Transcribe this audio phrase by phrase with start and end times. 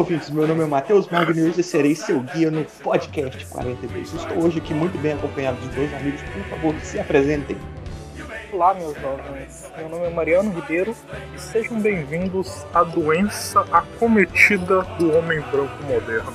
[0.00, 4.14] ouvintes, meu nome é Matheus Magno e serei seu guia no podcast 42.
[4.14, 7.54] Estou hoje aqui muito bem acompanhado de dois amigos, por favor, se apresentem.
[8.50, 9.70] Olá, meus jovens.
[9.76, 10.96] Meu nome é Mariano Ribeiro
[11.34, 16.32] e sejam bem-vindos à doença acometida do homem branco moderno.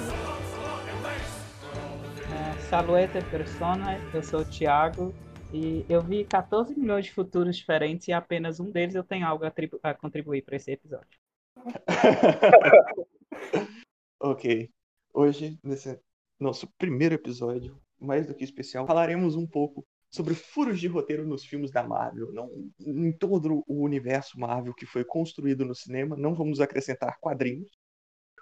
[2.31, 5.11] É, Saluete persona, eu sou o Thiago
[5.51, 9.43] e eu vi 14 milhões de futuros diferentes e apenas um deles eu tenho algo
[9.43, 9.51] a,
[9.81, 11.17] a contribuir para esse episódio.
[14.20, 14.70] ok.
[15.13, 15.99] Hoje, nesse
[16.39, 21.46] nosso primeiro episódio, mais do que especial, falaremos um pouco sobre furos de roteiro nos
[21.46, 22.32] filmes da Marvel.
[22.32, 27.70] Não, em todo o universo Marvel que foi construído no cinema, não vamos acrescentar quadrinhos,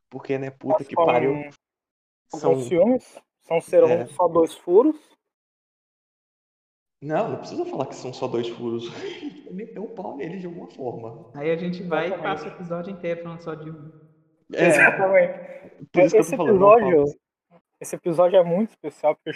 [0.09, 1.50] porque, né, puta que São pariu.
[2.30, 2.60] São...
[2.62, 4.06] Filmes são serão É.
[4.08, 4.95] só dois furos.
[7.02, 8.86] Não, não precisa falar que são só dois furos.
[9.52, 11.30] Meteu o pau nele de alguma forma.
[11.36, 14.03] Aí a gente vai e passa o episódio inteiro falando só de um.
[14.54, 15.34] É, Exatamente.
[15.92, 16.59] por isso que eu esse tô falando.
[16.59, 17.20] não episódio,
[17.80, 19.30] esse episódio é muito especial porque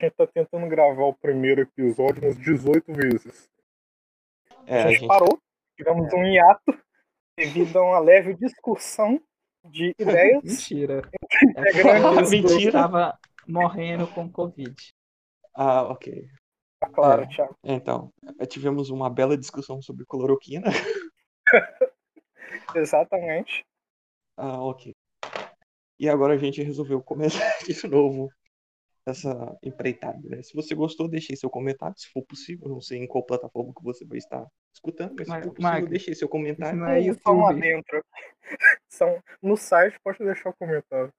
[0.00, 3.48] a gente tá tentando gravar o primeiro episódio umas 18 vezes.
[4.66, 5.38] É, a a gente, gente parou,
[5.76, 6.78] tivemos um hiato
[7.36, 9.20] devido a uma leve discussão
[9.64, 10.42] de ideias.
[10.42, 11.02] Mentira.
[11.56, 12.66] Eu Mentira.
[12.66, 14.74] estava morrendo com Covid.
[15.54, 16.28] Ah, ok.
[16.80, 17.26] Tá claro, É.
[17.26, 17.54] Thiago.
[17.62, 18.10] Então,
[18.48, 20.66] tivemos uma bela discussão sobre cloroquina.
[22.74, 23.64] Exatamente.
[24.36, 24.94] Ah, ok.
[25.98, 28.28] E agora a gente resolveu começar de novo
[29.06, 30.42] essa empreitada, né?
[30.42, 32.68] Se você gostou, deixe seu comentário, se for possível.
[32.68, 35.88] Não sei em qual plataforma que você vai estar escutando, mas se Mas, for possível,
[35.88, 36.76] deixe seu comentário.
[36.76, 37.58] Isso não é Só um YouTube.
[37.58, 38.04] adentro.
[38.88, 41.12] São, no site, pode deixar o comentário.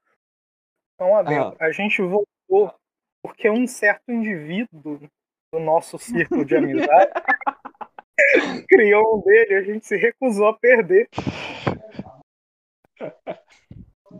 [0.99, 1.57] Só um adentro.
[1.59, 1.65] Ah.
[1.65, 2.73] A gente voltou
[3.21, 4.99] porque um certo indivíduo
[5.51, 7.11] do nosso círculo de amizade
[8.67, 11.07] criou um dele e a gente se recusou a perder.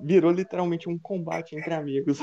[0.01, 2.19] Virou literalmente um combate entre amigos.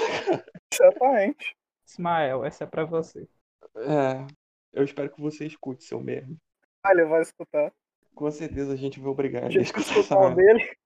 [0.73, 1.57] Exatamente.
[1.87, 3.29] Ismael, essa é pra você.
[3.77, 4.27] É,
[4.73, 6.35] eu espero que você escute seu merda.
[6.83, 7.73] Ah, ele vai escutar.
[8.15, 10.77] Com certeza a gente vai obrigar A ele a escutar essa dele.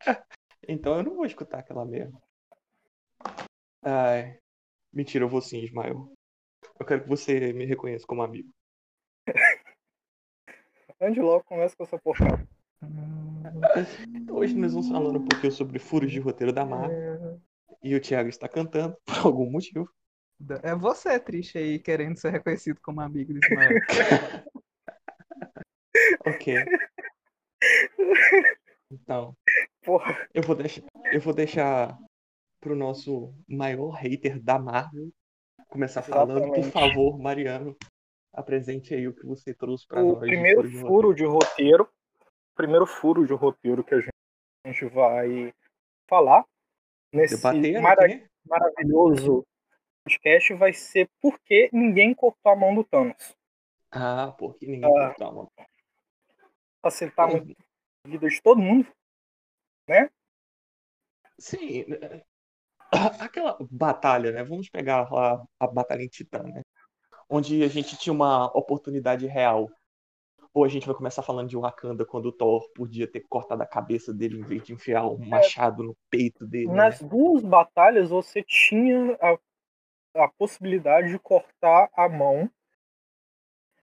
[0.70, 2.20] Então eu não vou escutar aquela merda.
[3.82, 4.38] Ai.
[4.92, 6.12] Mentira, eu vou sim, Ismael.
[6.78, 8.50] Eu quero que você me reconheça como amigo.
[11.00, 12.46] Ande logo, começa com essa porcaria.
[12.82, 17.40] Então, hoje nós vamos falando um pouquinho sobre furos de roteiro da Marvel.
[17.82, 19.88] E o Thiago está cantando por algum motivo.
[20.62, 23.80] É você, triste aí, querendo ser reconhecido como amigo de Ismael.
[26.24, 26.54] Ok.
[28.92, 29.34] Então,
[29.88, 31.98] Porra, eu vou deixar, eu vou deixar
[32.60, 35.08] pro nosso maior hater da Marvel
[35.70, 36.48] começar falando.
[36.48, 36.94] Por Exatamente.
[36.94, 37.74] favor, Mariano,
[38.34, 40.20] apresente aí o que você trouxe para o nós.
[40.20, 41.88] de primeiro furo de furo de roteiro, o
[42.58, 44.12] primeiro furo de roteiro que a gente,
[44.64, 45.54] a gente vai
[46.08, 46.44] falar
[47.12, 47.40] nesse
[47.80, 48.02] mara-
[48.44, 49.46] maravilhoso
[50.04, 53.36] podcast vai ser por que ninguém cortou a mão do Thanos.
[53.92, 55.06] Ah, porque ninguém Ah.
[55.08, 55.52] cortou a mão.
[56.82, 57.54] Facilitar muito
[58.04, 58.86] a vida de todo mundo.
[61.38, 62.22] Sim, né?
[63.20, 64.42] aquela batalha, né?
[64.42, 66.62] Vamos pegar lá a batalha em Titã, né?
[67.28, 69.70] Onde a gente tinha uma oportunidade real.
[70.58, 73.66] Ou a gente vai começar falando de Wakanda quando o Thor podia ter cortado a
[73.66, 76.66] cabeça dele em vez de enfiar um machado no peito dele.
[76.66, 76.74] né?
[76.74, 79.38] Nas duas batalhas você tinha a,
[80.24, 82.50] a possibilidade de cortar a mão.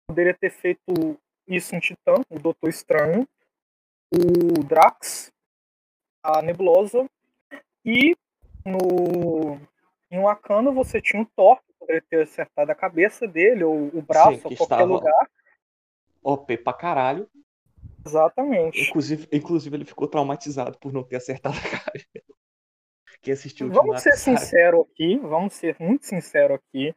[0.07, 3.27] Poderia ter feito isso em Titã, o Doutor Estranho,
[4.11, 5.31] o Drax,
[6.23, 7.07] a Nebulosa
[7.85, 8.15] e
[8.65, 9.59] no
[10.09, 14.01] em Wakanda você tinha o Thor, que poderia ter acertado a cabeça dele ou o
[14.01, 15.29] braço, Sim, ou que qualquer estava- lugar.
[16.25, 17.29] OP pra caralho.
[18.05, 18.81] Exatamente.
[18.89, 21.93] Inclusive, inclusive ele ficou traumatizado por não ter acertado a cara.
[23.21, 26.93] Quem assistiu o Vamos ser sinceros aqui, vamos ser muito sinceros aqui.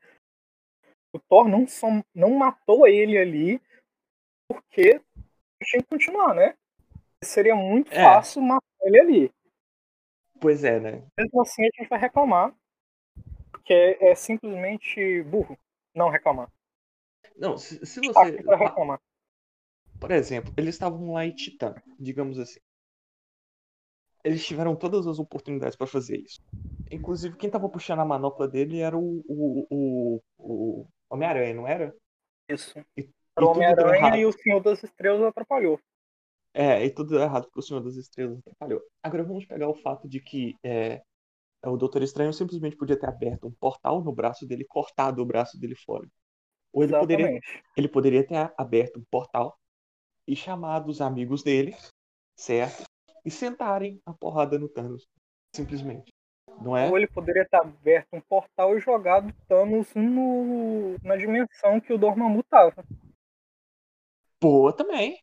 [1.15, 3.61] O Thor não, só, não matou ele ali
[4.47, 5.01] porque
[5.65, 6.55] tinha que continuar, né?
[7.25, 8.03] Seria muito É.
[8.03, 9.33] fácil matar ele ali.
[10.41, 11.03] Pois é, né?
[11.19, 12.55] Mesmo assim a gente vai reclamar,
[13.51, 15.59] porque é, é simplesmente burro
[15.95, 16.51] não reclamar.
[17.37, 18.43] Não, se, se Tá você.
[18.43, 19.01] pra reclamar.
[20.01, 22.61] Por exemplo, eles estavam lá em Titã, digamos assim.
[24.25, 26.41] Eles tiveram todas as oportunidades para fazer isso.
[26.91, 31.95] Inclusive, quem tava puxando a manopla dele era o, o, o, o Homem-Aranha, não era?
[32.49, 32.79] Isso.
[32.97, 33.51] E, Era o.
[33.51, 35.79] Homem-Aranha e o Senhor das Estrelas atrapalhou.
[36.55, 38.83] É, e tudo deu errado porque o Senhor das Estrelas atrapalhou.
[39.03, 41.03] Agora vamos pegar o fato de que é,
[41.65, 45.59] o Doutor Estranho simplesmente podia ter aberto um portal no braço dele, cortado o braço
[45.59, 46.09] dele fora.
[46.73, 47.63] Ou ele poderia Exatamente.
[47.77, 49.59] ele poderia ter aberto um portal
[50.29, 51.75] e chamado os amigos dele,
[52.37, 52.85] certo?
[53.29, 55.07] e sentarem a porrada no Thanos.
[55.55, 56.13] Simplesmente.
[56.63, 56.89] Não é?
[56.89, 61.99] Ou ele poderia ter aberto um portal e jogado Thanos no, na dimensão que o
[61.99, 62.83] Dormammu tava.
[64.41, 65.21] Boa também.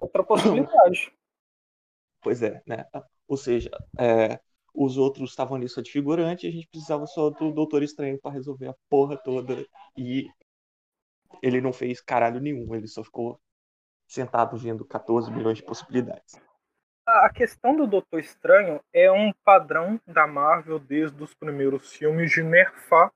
[0.00, 1.12] Outra possibilidade.
[2.22, 2.84] Pois é, né?
[3.28, 4.40] Ou seja, é,
[4.74, 8.18] os outros estavam ali só de figurante e a gente precisava só do Doutor Estranho
[8.20, 9.64] para resolver a porra toda.
[9.96, 10.26] E
[11.40, 13.38] ele não fez caralho nenhum, ele só ficou
[14.06, 16.40] sentado vendo 14 milhões de possibilidades.
[17.06, 22.42] A questão do Doutor Estranho é um padrão da Marvel desde os primeiros filmes de
[22.42, 23.12] nerfar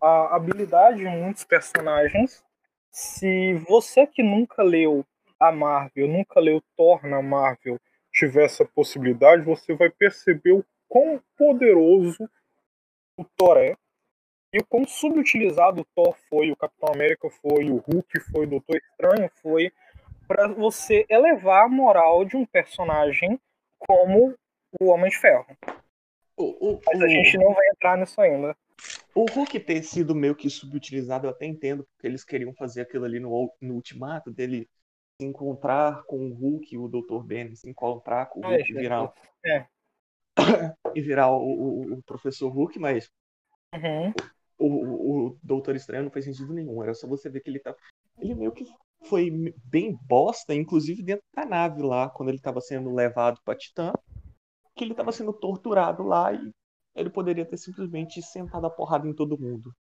[0.00, 2.44] a habilidade de muitos personagens.
[2.90, 5.06] Se você que nunca leu
[5.38, 7.80] a Marvel, nunca leu Thor na Marvel,
[8.12, 12.28] tiver essa possibilidade, você vai perceber o quão poderoso
[13.16, 13.76] o Thor é
[14.52, 18.50] e o quão subutilizado o Thor foi, o Capitão América foi, o Hulk foi, o
[18.50, 19.72] Doutor Estranho foi,
[20.30, 23.36] para você elevar a moral de um personagem
[23.80, 24.32] como
[24.80, 25.44] o Homem de Ferro.
[26.36, 28.56] O, o, Mas a o- gente não vai entrar nisso ainda.
[29.12, 33.04] O Hulk ter sido meio que subutilizado, eu até entendo, porque eles queriam fazer aquilo
[33.06, 34.68] ali no, no ultimato dele
[35.20, 37.24] se encontrar com o Hulk e o Dr.
[37.24, 39.12] Ben, se encontrar com o Hulk e virar,
[39.44, 39.66] É.
[40.94, 43.10] e virar o, o, o professor Hulk, mas
[43.74, 44.12] Uhum.
[44.58, 46.80] o, o, o Doutor Estranho não faz sentido nenhum.
[46.84, 47.74] Era só você ver que ele tá.
[48.18, 48.64] Ele meio que
[49.04, 49.30] foi
[49.64, 53.92] bem bosta, inclusive dentro da nave lá, quando ele tava sendo levado pra Titã,
[54.74, 56.52] que ele tava sendo torturado lá e
[56.94, 59.74] ele poderia ter simplesmente sentado a porrada em todo mundo.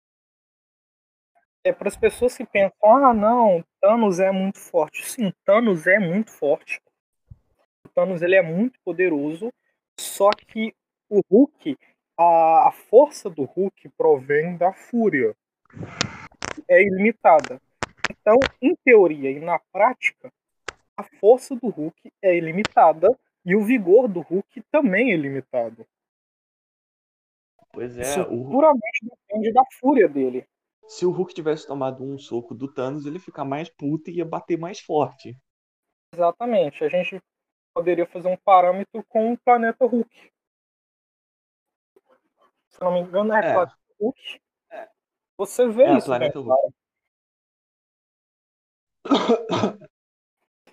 [1.63, 5.05] É para as pessoas que pensam, ah, não, Thanos é muito forte.
[5.05, 6.81] Sim, Thanos é muito forte.
[7.85, 9.51] O Thanos ele é muito poderoso,
[9.99, 10.73] só que
[11.09, 11.77] o Hulk,
[12.17, 15.35] a, a força do Hulk provém da fúria.
[16.69, 17.61] É ilimitada.
[18.27, 20.29] Então, em teoria e na prática,
[20.97, 25.87] a força do Hulk é ilimitada e o vigor do Hulk também é ilimitado.
[27.71, 30.45] Pois Isso é, o, puramente depende da fúria dele.
[30.89, 34.17] se o Hulk tivesse tomado um soco do Thanos, ele ia ficar mais puto e
[34.17, 35.37] ia bater mais forte.
[36.13, 36.83] Exatamente.
[36.83, 37.21] A gente
[37.73, 40.31] poderia fazer um parâmetro com o planeta Hulk.
[42.71, 43.53] Se não me engano, é, É.
[43.53, 44.41] planeta Hulk.
[45.37, 46.76] Você vê É, isso, planeta né, Hulk.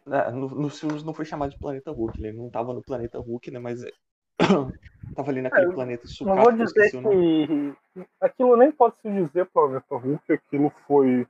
[0.06, 3.18] É, no, nos filmes não foi chamado de Planeta Hulk, ele não tava no Planeta
[3.18, 3.58] Hulk, né?
[3.58, 3.90] Mas é-
[5.16, 7.74] tava ali naquele É, planeta Não sucata, vou dizer que
[8.20, 11.26] aquilo nem pode se dizer planeta Hulk, aquilo foi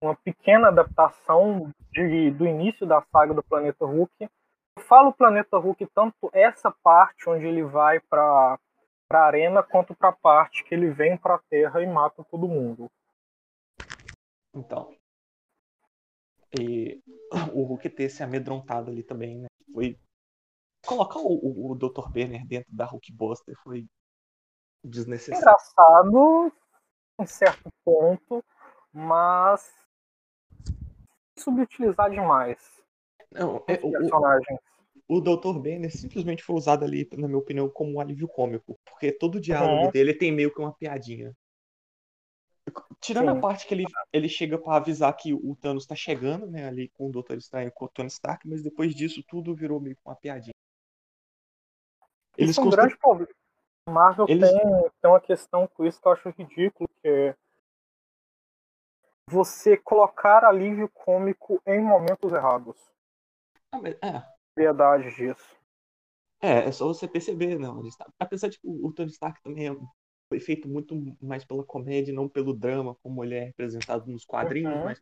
[0.00, 4.12] uma pequena adaptação de, do início da saga do planeta Hulk.
[4.20, 8.58] Eu falo planeta Hulk tanto essa parte onde ele vai para
[9.08, 12.48] para arena quanto para a parte que ele vem para a Terra e mata todo
[12.48, 12.90] mundo.
[14.52, 14.96] Então.
[16.60, 17.00] E
[17.54, 19.48] o Hulk ter se amedrontado ali também, né?
[19.72, 19.96] Foi.
[20.86, 22.08] Colocar o, o, o Dr.
[22.10, 23.86] Banner dentro da Hulk Buster foi
[24.84, 25.38] desnecessário.
[25.38, 26.52] engraçado
[27.20, 28.44] em certo ponto,
[28.92, 29.72] mas
[31.38, 32.82] subutilizar demais
[33.32, 34.60] Não, é, o, o, personagens.
[35.08, 35.58] o Dr.
[35.58, 38.78] Banner simplesmente foi usado ali, na minha opinião, como um alívio cômico.
[38.84, 39.90] Porque todo o diálogo Uhum.
[39.90, 41.32] dele tem meio que uma piadinha.
[43.00, 43.38] Tirando Sim.
[43.38, 46.66] a parte que ele, ele chega pra avisar que o Thanos tá chegando, né?
[46.66, 47.34] Ali com o Dr.
[47.36, 50.54] Estranho e com o Tony Stark, mas depois disso tudo virou meio que uma piadinha.
[52.36, 53.30] Eles Isso é um constru- grande problema.
[53.88, 54.60] Marvel Eles- tem,
[55.00, 57.36] tem uma questão com isso que eu acho ridículo, que é
[59.28, 62.76] você colocar alívio cômico em momentos errados.
[63.72, 64.22] Ah, mas- é,
[64.56, 65.56] Verdade disso.
[66.40, 67.82] É, é só você perceber, não.
[67.96, 69.76] tá- Apesar de que o o Tony Stark também é-
[70.28, 74.74] foi feito muito mais pela comédia, não pelo drama, como ele é representado nos quadrinhos,
[74.74, 74.84] Uhum.
[74.84, 75.00] mas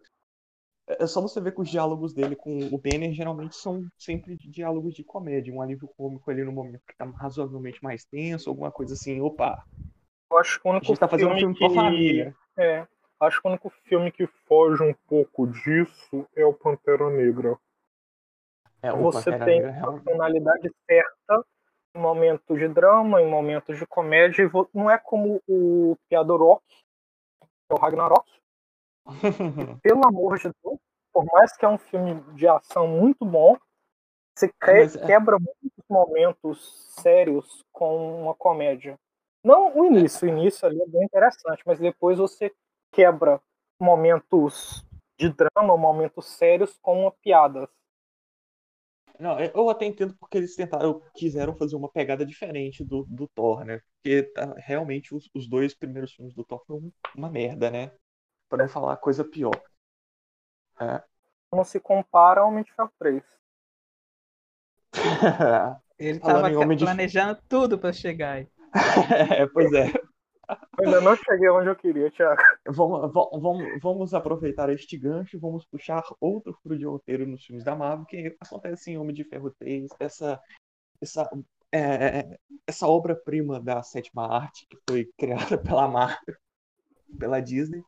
[0.86, 4.50] é só você ver que os diálogos dele com o Banner geralmente são sempre de
[4.50, 8.70] diálogos de comédia, um alívio cômico ali no momento que tá razoavelmente mais tenso, alguma
[8.70, 9.64] coisa assim, opa,
[10.30, 11.66] Eu acho que o a único gente tá fazendo um filme que...
[11.66, 12.36] pra família.
[12.58, 12.86] É,
[13.20, 17.56] acho que o único filme que foge um pouco disso é o Pantera Negra.
[18.82, 20.04] É, Você Pantera tem Negra a realmente.
[20.04, 21.46] tonalidade certa
[21.94, 24.42] em momentos de drama, em momentos de comédia.
[24.42, 28.28] e Não é como o Piadorok, que é o Ragnarok.
[29.82, 30.78] Pelo amor de Deus,
[31.12, 33.56] por mais que é um filme de ação muito bom,
[34.36, 38.98] você é- quebra muitos momentos sérios com uma comédia.
[39.44, 42.52] Não o início, o início ali é bem interessante, mas depois você
[42.90, 43.40] quebra
[43.78, 44.84] momentos
[45.18, 47.68] de drama, momentos sérios com uma piada.
[49.24, 53.64] Não, eu até entendo porque eles tentaram, quiseram fazer uma pegada diferente do, do Thor,
[53.64, 53.80] né?
[53.96, 57.90] Porque tá, realmente os, os dois primeiros filmes do Thor foram uma merda, né?
[58.50, 59.58] Pra não falar coisa pior.
[60.80, 61.02] É,
[61.52, 63.24] Não se compara ao Homem de Ferro 3.
[65.98, 68.48] Ele Falando tava Homem de- planejando tudo pra chegar aí.
[69.40, 69.92] É, pois é.
[70.80, 72.42] Ainda não cheguei onde eu queria, Thiago.
[72.66, 77.64] Vamos, va- vamos, vamos aproveitar este gancho vamos puxar outro furo de roteiro nos filmes
[77.64, 80.40] da Marvel, que acontece em Homem de Ferro 3, essa,
[81.00, 81.30] essa,
[81.72, 86.36] é, essa obra-prima da sétima arte que foi criada pela Marvel,
[87.18, 87.82] pela Disney,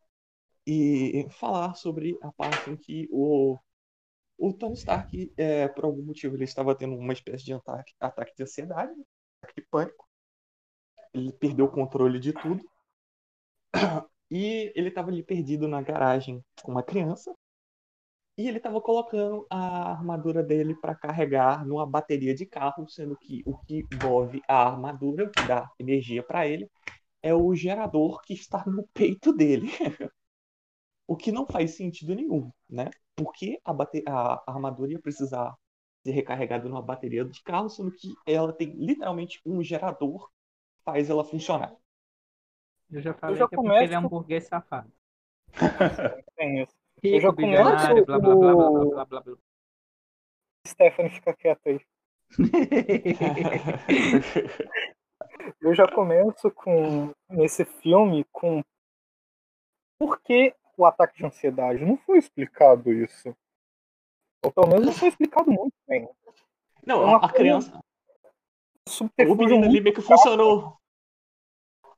[0.66, 3.58] e falar sobre a parte em que o,
[4.38, 8.34] o Tony Stark, é, por algum motivo, ele estava tendo uma espécie de ataque, ataque
[8.36, 8.92] de ansiedade,
[9.42, 10.05] ataque de pânico.
[11.16, 12.62] Ele perdeu o controle de tudo.
[14.28, 17.32] E ele estava ali perdido na garagem com uma criança.
[18.36, 23.42] E ele estava colocando a armadura dele para carregar numa bateria de carro, sendo que
[23.46, 26.68] o que move a armadura, o que dá energia para ele,
[27.22, 29.68] é o gerador que está no peito dele.
[31.06, 32.90] o que não faz sentido nenhum, né?
[33.14, 35.54] Porque a, a armadura ia precisar
[36.04, 40.28] ser recarregada numa bateria de carro, sendo que ela tem literalmente um gerador
[40.86, 41.74] faz ela funcionar.
[42.88, 44.90] Eu já falei já que é porque começo- ele é um burguês safado.
[47.02, 49.36] Rico, já começo blá blá blá blá blá blá blá.
[50.66, 51.80] Stephanie, fica quieta aí.
[55.60, 58.62] Eu já começo com nesse filme com
[59.98, 63.34] por que o ataque de ansiedade não foi explicado isso.
[64.44, 66.08] Ou pelo menos não foi explicado muito bem.
[66.84, 67.80] Não, Uma a, criança.
[69.28, 70.76] O menino ali meio que funcionou.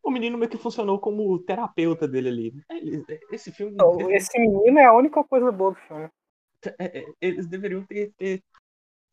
[0.02, 2.52] O menino meio que funcionou como terapeuta dele ali.
[2.70, 3.76] Ele- Esse filme.
[3.76, 6.08] Não, Esse menino é a única coisa boa do filme.
[6.78, 8.42] é- é- Eles deveriam ter, ter-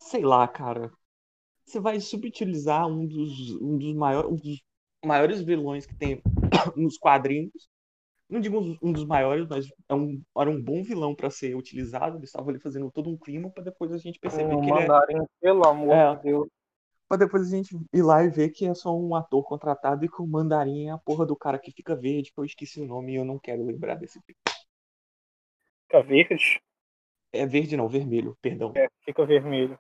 [0.01, 0.91] Sei lá, cara.
[1.65, 4.61] Você vai subutilizar um dos, um dos, maiores, um dos
[5.03, 6.21] maiores vilões que tem
[6.77, 7.67] nos quadrinhos.
[8.29, 12.17] Não digo um- dos maiores, mas é um, era um bom vilão pra ser utilizado.
[12.17, 14.79] Eles estavam ali fazendo todo um clima pra depois a gente perceber Um que ele
[14.83, 15.25] é.
[15.41, 16.15] pelo amor É.
[16.15, 16.47] de Deus.
[17.07, 20.09] Pra depois a gente ir lá e ver que é só um ator contratado e
[20.09, 22.85] que o mandarim é a porra do cara que fica verde, que eu esqueci o
[22.85, 24.35] nome e eu não quero lembrar desse filme.
[25.83, 26.61] Fica verde,
[27.31, 28.73] É verde não, vermelho, perdão.
[29.03, 29.77] fica vermelho.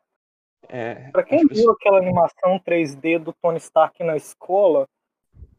[0.69, 4.87] É, Pra quem as pessoas- viu aquela animação 3D do Tony Stark na escola,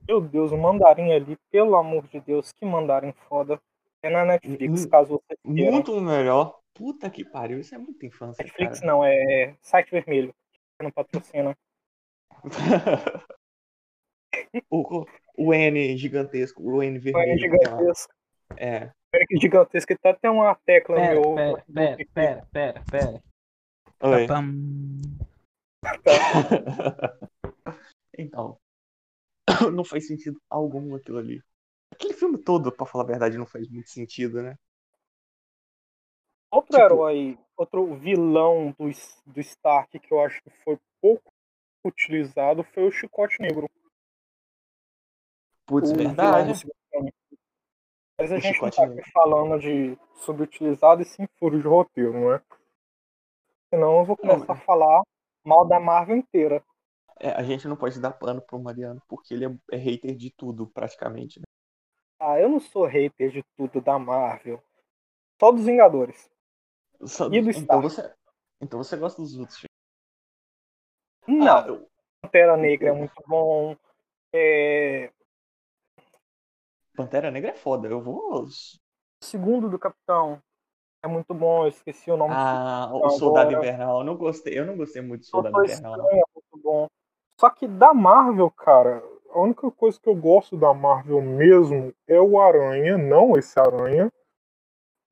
[0.07, 3.61] meu Deus, o mandarim ali, pelo amor de Deus, que mandarim foda.
[4.03, 5.73] É na Netflix, Hum, caso você queira.
[5.73, 6.61] Muito melhor.
[6.75, 8.93] Puta que pariu, isso é muita infância, Netflix cara.
[8.93, 10.33] não, é site vermelho.
[10.83, 11.57] Não patrocina.
[14.71, 15.07] o,
[15.37, 17.33] o N gigantesco, o N O vermelho.
[17.33, 17.79] N que tem lá.
[17.79, 18.13] gigantesco.
[18.57, 18.85] É.
[18.87, 21.35] O N gigantesco, ele tá até uma tecla Pera, meu.
[21.35, 23.23] pera, pera, pera, pera, pera.
[24.03, 24.27] Oi.
[28.19, 28.59] Então.
[29.75, 31.43] Não faz sentido algum aquilo ali.
[31.93, 34.57] Aquele filme todo, pra falar a verdade, não faz muito sentido, né?
[36.51, 38.91] Outro tipo- herói, outro vilão do,
[39.27, 41.33] do Stark que eu acho que foi pouco
[41.85, 43.69] utilizado foi o Chicote Negro.
[45.67, 46.53] Putz, o verdade.
[48.19, 52.13] Mas a O gente não tá aqui falando de subutilizado e sim furo de roteiro,
[52.13, 52.43] não é?
[53.71, 55.03] Senão eu vou Não, começar a falar
[55.45, 56.65] mal da Marvel inteira.
[57.19, 60.31] É, a gente não pode dar pano pro Mariano, porque ele é, é hater de
[60.31, 61.41] tudo, praticamente.
[61.41, 61.45] né?
[62.21, 64.63] Ah, eu não sou hater de tudo da Marvel.
[65.41, 66.31] Só dos Vingadores.
[67.05, 68.15] Só- E do então, você,
[68.61, 69.77] então você gosta dos outros filmes?
[71.45, 71.89] Não, Ah, eu-
[72.23, 73.77] Pantera Negra é muito bom.
[74.35, 75.13] É...
[76.97, 77.89] Pantera Negra é foda.
[77.89, 78.47] Eu vou.
[79.23, 80.41] Segundo do Capitão
[81.05, 81.65] é muito bom.
[81.65, 83.99] Eu esqueci o nome do Ah, o Soldado agora- Invernal.
[84.01, 84.59] Eu não gostei.
[84.59, 85.97] Eu não gostei muito do Soldado Invernal.
[85.97, 86.87] Estranho é muito bom.
[87.39, 92.19] Só que da Marvel, cara, a única coisa que eu gosto da Marvel mesmo é
[92.21, 94.11] o Aranha, não esse Aranha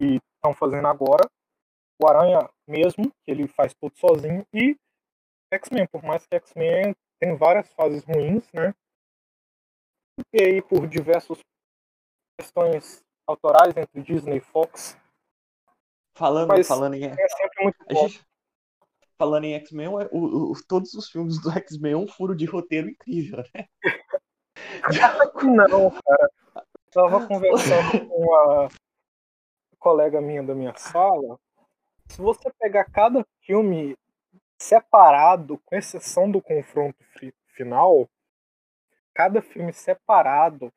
[0.00, 1.28] que estão fazendo agora.
[2.00, 4.76] O Aranha mesmo, que ele faz tudo sozinho, e
[5.52, 8.74] X-Men, por mais que X-Men tem várias fases ruins, né?
[10.32, 11.38] E aí, por diversas
[12.38, 14.96] questões autorais entre Disney e Fox,
[16.16, 17.04] Falando, Mas- falando em.
[17.06, 18.24] é sempre muito A gente,
[19.18, 19.90] falando em X-Men,
[20.68, 23.66] todos os filmes do X-Men é um furo de roteiro incrível, né?
[25.68, 26.30] Não, cara.
[26.54, 28.68] Eu tava conversando com uma
[29.80, 31.36] colega minha da minha sala.
[32.08, 33.94] Se você pegar cada filme
[34.58, 38.08] separado, com exceção do confronto fi- final,
[39.14, 40.72] cada filme separado,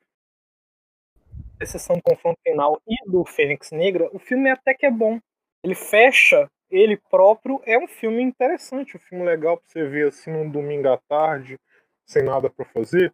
[1.57, 5.19] com exceção do confronto final e do Fênix Negra, o filme até que é bom.
[5.63, 10.31] Ele fecha ele próprio, é um filme interessante, um filme legal pra você ver assim
[10.31, 11.57] num domingo à tarde,
[12.05, 13.13] sem nada pra fazer.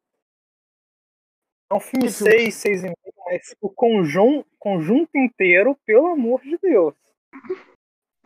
[1.71, 2.09] É um filme?
[2.09, 6.95] 6, 6 e meio, mas o conjunto, conjunto inteiro, pelo amor de Deus.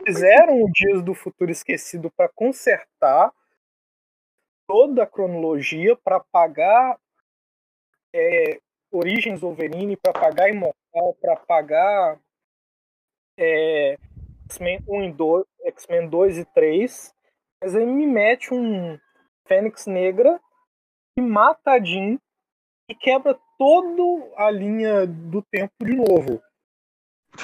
[0.05, 3.31] Fizeram o Dias do Futuro Esquecido para consertar
[4.67, 6.99] toda a cronologia, para pagar
[8.13, 8.59] é,
[8.91, 12.19] Origens Wolverine, para pagar Imortal, para pagar
[13.37, 13.97] é,
[14.45, 17.15] X-Men 1 e 2, X-Men 2 e 3,
[17.61, 18.99] mas aí me mete um
[19.45, 20.39] Fênix Negra
[21.17, 22.17] e mata a Jean
[22.89, 26.41] e quebra toda a linha do tempo de novo.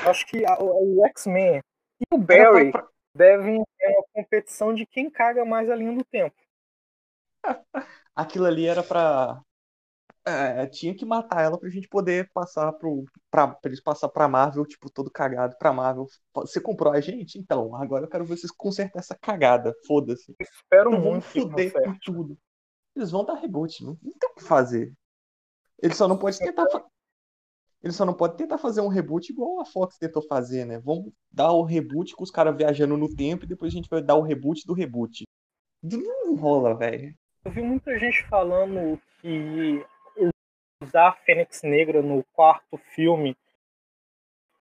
[0.05, 1.61] Acho que a, o X-Men
[2.11, 2.87] e o Barry pra...
[3.15, 6.35] devem ter uma competição de quem caga mais a linha do tempo.
[8.15, 9.41] Aquilo ali era pra
[10.25, 13.03] é, tinha que matar ela pra gente poder passar pro.
[13.29, 16.07] Pra, pra eles passar pra Marvel, tipo, todo cagado pra Marvel.
[16.33, 17.37] Você comprou a gente?
[17.37, 19.73] Então, agora eu quero ver vocês consertar essa cagada.
[19.85, 20.33] Foda-se.
[20.39, 21.23] Espero então, muito.
[21.23, 22.37] Foder com tudo.
[22.95, 24.93] Eles vão dar reboot, não, não tem o que fazer.
[25.81, 26.67] Eles só não podem tentar.
[27.83, 27.87] Fa...
[27.87, 30.79] Eles só não podem tentar fazer um reboot igual a Fox tentou fazer, né?
[30.79, 34.01] Vamos dar o reboot com os caras viajando no tempo e depois a gente vai
[34.01, 35.23] dar o reboot do reboot.
[35.81, 37.13] Não rola, velho.
[37.43, 39.85] Eu vi muita gente falando que
[40.81, 43.37] usar a Fênix Negra no quarto filme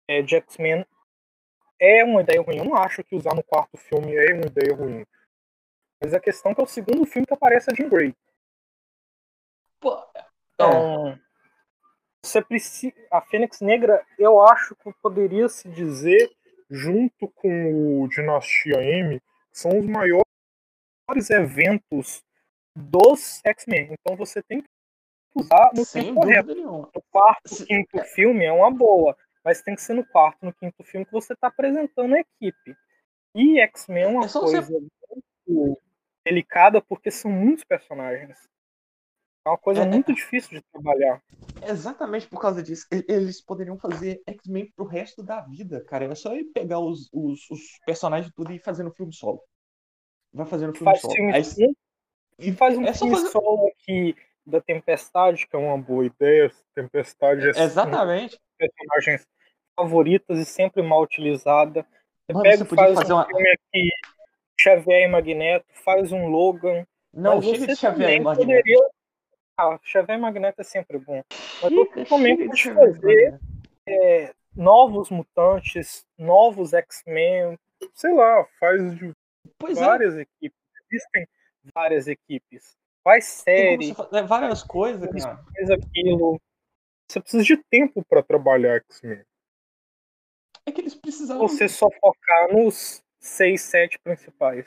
[0.09, 0.87] é, de X-Men
[1.79, 2.59] é uma ideia ruim.
[2.59, 5.05] Eu não acho que usar no quarto filme é uma ideia ruim.
[6.01, 8.15] Mas a questão é que é o segundo filme que aparece a Jean Grey.
[9.81, 10.01] Pô,
[10.55, 11.21] então, é.
[12.25, 12.95] Você precisa.
[13.11, 16.31] A Fênix Negra, eu acho que poderia se dizer,
[16.71, 19.21] junto com o Dinastia M,
[19.53, 20.25] são os maiores
[21.31, 22.23] eventos
[22.75, 23.93] dos X-Men.
[23.93, 24.69] Então você tem que
[25.35, 26.45] usar no Sem tempo real.
[26.95, 27.67] No quarto, Se...
[27.67, 28.05] quinto é.
[28.05, 31.33] filme é uma boa, mas tem que ser no quarto, no quinto filme que você
[31.33, 32.77] está apresentando a equipe.
[33.35, 35.81] E X-Men é uma é coisa muito
[36.25, 38.49] delicada porque são muitos personagens.
[39.45, 41.21] É uma coisa é, muito difícil de trabalhar.
[41.63, 42.87] Exatamente por causa disso.
[43.09, 46.05] Eles poderiam fazer X-Men pro resto da vida, cara.
[46.05, 49.43] É só pegar os, os, os personagens tudo e fazer no filme solo.
[50.33, 51.15] Vai fazendo filme faz solo.
[51.15, 51.43] Filme Aí...
[52.39, 53.31] E faz um é filme fazer...
[53.31, 56.51] solo que da Tempestade, que é uma boa ideia.
[56.75, 58.39] Tempestade é Exatamente.
[58.57, 59.27] personagens
[59.77, 61.85] favoritas e sempre mal utilizada.
[62.27, 63.27] Você Mano, pega você faz fazer um uma...
[63.27, 63.91] filme aqui,
[64.61, 66.87] Xavier e Magneto, faz um Logan.
[67.13, 68.49] Não, chega de Xavier e Magneto.
[68.49, 69.02] Poderia...
[69.63, 71.23] Ah, Xavier Magneto é sempre bom.
[71.63, 73.41] Mas você também pode fazer
[73.87, 77.59] é, novos mutantes, novos X-Men,
[77.95, 79.13] sei lá, faz de
[79.59, 79.85] pois é.
[79.85, 80.23] várias é.
[80.23, 80.59] equipes.
[80.91, 81.27] Existem
[81.75, 83.95] várias equipes faz série.
[83.95, 85.45] Fazer várias coisas, cara.
[85.55, 86.41] Faz aquilo.
[87.09, 89.25] Você precisa de tempo para trabalhar X-Men.
[90.65, 91.47] É que eles precisavam.
[91.47, 94.67] Você só focar nos seis, sete principais.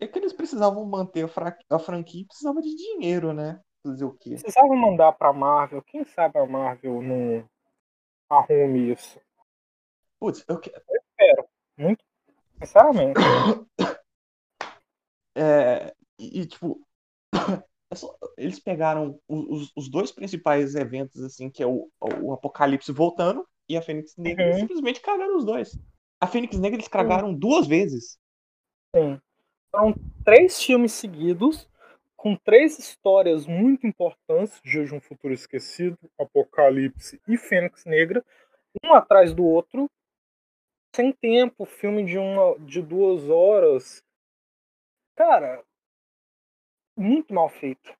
[0.00, 1.58] É que eles precisavam manter a, fra...
[1.68, 3.60] a franquia e precisava de dinheiro, né?
[3.84, 4.36] Fazer o quê?
[4.70, 5.82] Mandar pra Marvel.
[5.82, 7.48] Quem sabe a Marvel não
[8.28, 9.20] arrume isso.
[10.18, 11.48] Putz, eu, eu espero.
[11.76, 12.04] Muito.
[12.58, 13.20] Sinceramente.
[15.36, 16.80] É, e, tipo,
[17.94, 23.46] É eles pegaram os, os, dois principais eventos, assim, que é o, o Apocalipse voltando
[23.68, 24.56] e a Fênix Negra, uhum.
[24.56, 25.78] e simplesmente cagaram os dois.
[26.20, 27.38] A Fênix Negra eles cagaram uhum.
[27.38, 28.18] duas vezes.
[28.94, 29.20] Sim.
[29.70, 29.94] Foram
[30.24, 31.68] três filmes seguidos,
[32.24, 38.24] com três histórias muito importantes, Dia de um Futuro Esquecido, Apocalipse e Fênix Negra,
[38.82, 39.90] um atrás do outro,
[40.96, 44.02] sem tempo, filme de, uma, de duas horas.
[45.14, 45.62] Cara,
[46.96, 47.94] muito mal feito.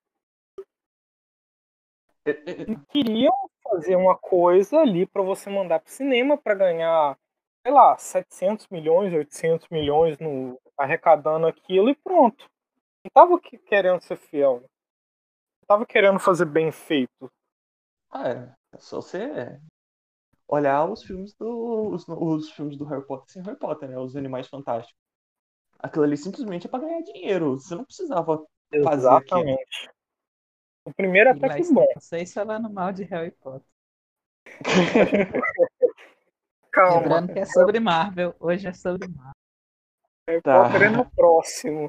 [2.27, 7.19] E queriam fazer uma coisa ali para você mandar pro cinema para ganhar,
[7.63, 12.54] sei lá, 700 milhões, 800 milhões no arrecadando aquilo e pronto.
[13.05, 14.61] Não tava querendo ser fiel.
[14.61, 17.31] Não tava querendo fazer bem feito.
[18.11, 18.55] Ah, é.
[18.75, 19.61] É só você
[20.49, 23.99] olhar os filmes do os, os filmes do Harry Potter sem Harry Potter, né?
[23.99, 24.99] Os Animais Fantásticos.
[25.79, 27.59] Aquilo ali simplesmente é para ganhar dinheiro.
[27.59, 28.45] Você não precisava
[28.83, 29.91] fazer Exatamente.
[30.85, 31.87] O primeiro até Mas, que bom.
[31.95, 33.69] Vocês falando mal de Harry Potter.
[36.71, 37.01] Calma.
[37.01, 38.35] Lembrando que é sobre Marvel.
[38.41, 39.33] Hoje é sobre Marvel.
[40.29, 40.65] Harry tá.
[40.65, 41.89] Potter é no próximo.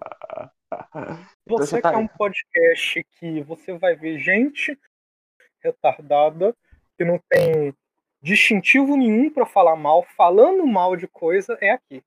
[1.46, 1.92] Então você tá...
[1.92, 4.78] quer um podcast que você vai ver gente
[5.64, 6.56] retardada
[6.98, 7.74] que não tem
[8.22, 12.04] distintivo nenhum para falar mal, falando mal de coisa, é aqui.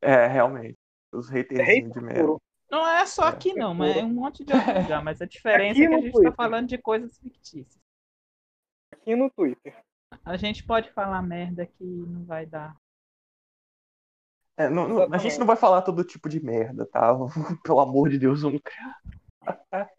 [0.00, 0.78] É, realmente.
[1.12, 2.36] Os haters é de merda.
[2.70, 5.02] Não é só é, aqui, não, mas é um monte de outro lugar.
[5.02, 7.82] Mas a diferença é que a gente está falando de coisas fictícias.
[8.92, 9.76] Aqui no Twitter.
[10.24, 12.76] A gente pode falar merda que não vai dar.
[14.58, 17.14] É, não, não, a gente não vai falar todo tipo de merda, tá?
[17.62, 18.96] Pelo amor de Deus, vamos criar.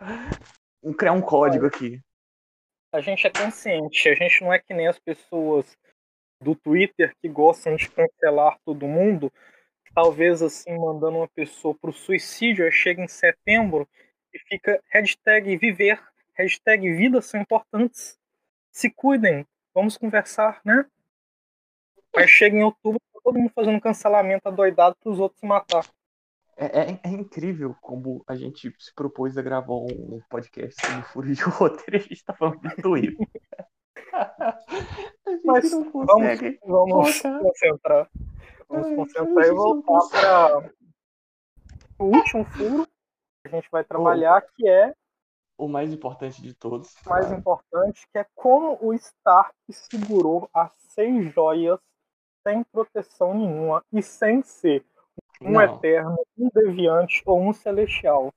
[0.83, 2.01] vamos criar um código aqui.
[2.91, 5.77] A gente é consciente, a gente não é que nem as pessoas
[6.41, 9.31] do Twitter que gostam de cancelar todo mundo,
[9.95, 13.87] talvez assim mandando uma pessoa para o suicídio, aí chega em setembro
[14.33, 18.19] e fica hashtag viver, hashtag vidas são importantes.
[18.73, 20.85] Se cuidem, vamos conversar, né?
[22.15, 25.85] Aí chega em outubro, todo mundo fazendo cancelamento adoidado para os outros se matar.
[26.57, 31.33] É, é, é, incrível como a gente se propôs a gravar um podcast sobre furo
[31.33, 33.27] de roteiro e a gente tá falando de Twitter.
[35.45, 35.91] Mas vamos,
[36.65, 38.09] vamos concentrar.
[38.67, 40.71] Vamos Ai, concentrar e voltar para
[41.97, 44.93] o último furo que a gente vai trabalhar, que é
[45.57, 46.93] o mais importante de todos.
[47.05, 51.79] O mais importante, que é como o Stark segurou as seis joias
[52.47, 54.83] sem proteção nenhuma e sem ser
[55.41, 55.75] um Não.
[55.75, 58.33] eterno, um deviante ou um celestial.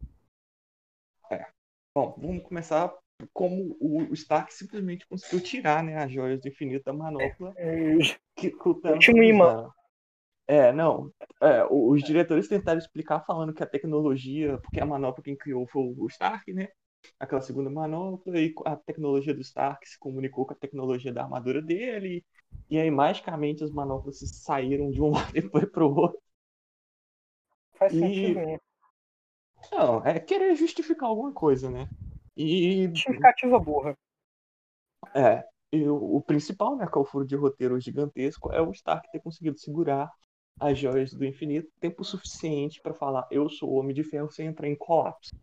[1.31, 1.47] É.
[1.95, 2.93] Bom, vamos começar
[3.33, 7.53] como o Stark simplesmente conseguiu tirar né, as joias do infinito da manopla.
[7.57, 7.97] É,
[8.37, 9.73] que, que o Thanos imã.
[10.47, 11.11] É, não.
[11.41, 15.95] É, os diretores tentaram explicar falando que a tecnologia, porque a manopla quem criou foi
[15.97, 16.69] o Stark, né?
[17.19, 21.61] Aquela segunda manopla, e a tecnologia do Stark se comunicou com a tecnologia da armadura
[21.61, 22.25] dele,
[22.69, 26.21] e aí magicamente as manoplas saíram de um lado e foi pro outro.
[27.75, 27.99] Faz e...
[27.99, 28.61] sentido.
[29.71, 31.88] Não, é querer justificar alguma coisa, né?
[32.37, 32.88] E.
[32.88, 33.97] Justificativa burra.
[35.15, 35.45] É.
[35.71, 39.11] E o, o principal, né, que é o furo de roteiro gigantesco, é o Stark
[39.11, 40.11] ter conseguido segurar
[40.61, 44.47] as joias do infinito tempo suficiente para falar eu sou o Homem de Ferro sem
[44.47, 45.35] entrar em colapso.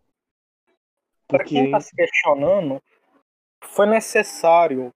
[1.30, 2.82] Para quem está se questionando,
[3.64, 4.92] foi necessário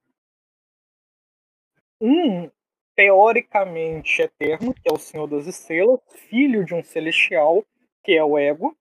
[2.01, 2.49] um
[2.95, 7.63] teoricamente eterno, que é o Senhor das Estrelas, filho de um celestial,
[8.03, 8.75] que é o Ego,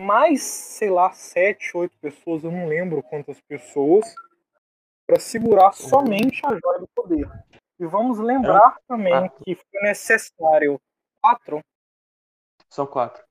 [0.00, 4.12] mais, sei lá, sete, oito pessoas, eu não lembro quantas pessoas,
[5.06, 7.28] para segurar somente a joia do poder.
[7.78, 8.82] E vamos lembrar é.
[8.88, 9.28] também ah.
[9.28, 10.80] que foi necessário
[11.22, 11.60] quatro.
[12.68, 13.29] São quatro.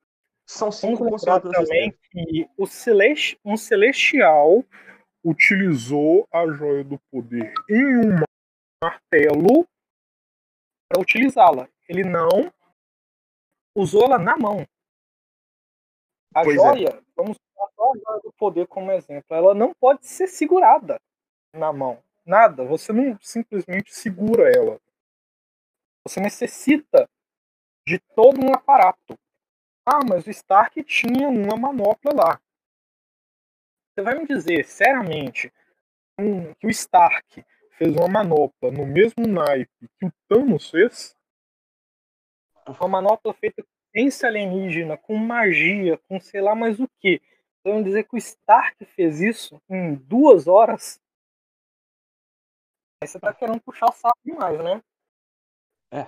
[0.49, 4.65] São cinco lembrar também que o celesti um celestial
[5.23, 8.15] utilizou a joia do poder em um
[8.83, 9.67] martelo
[10.89, 11.69] para utilizá-la.
[11.87, 12.51] Ele não
[13.77, 14.65] usou ela na mão.
[16.33, 16.59] A pois é.
[16.59, 17.01] joia, é.
[17.15, 20.99] vamos usar a joia do poder como exemplo, ela não pode ser segurada
[21.53, 22.03] na mão.
[22.25, 22.65] Nada.
[22.65, 24.81] Você não simplesmente segura ela.
[26.07, 27.07] Você necessita
[27.85, 29.15] de todo um aparato.
[29.91, 32.41] Ah, mas o Stark tinha uma manopla lá.
[33.89, 35.51] Você vai me dizer, seriamente,
[36.19, 41.17] um, que o Stark fez uma manopla no mesmo naipe que o Thanos fez?
[42.67, 47.19] Uma manopla feita ciência alienígena, com magia, com sei lá mais o que.
[47.59, 51.01] Então dizer que o Stark fez isso em duas horas.
[53.01, 54.83] Aí você tá querendo puxar o saco demais, né?
[55.91, 56.05] É.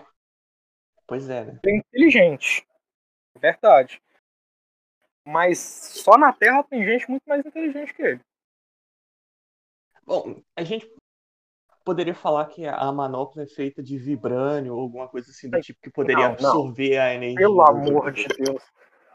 [1.07, 1.59] Pois é, né?
[1.65, 2.63] É inteligente.
[3.39, 4.01] Verdade.
[5.25, 8.21] Mas só na Terra tem gente muito mais inteligente que ele.
[10.03, 10.91] Bom, a gente
[11.83, 15.79] poderia falar que a manopla é feita de vibrânio ou alguma coisa assim do tipo
[15.81, 17.01] que poderia não, absorver não.
[17.01, 17.39] a energia.
[17.39, 18.63] Pelo amor de Deus.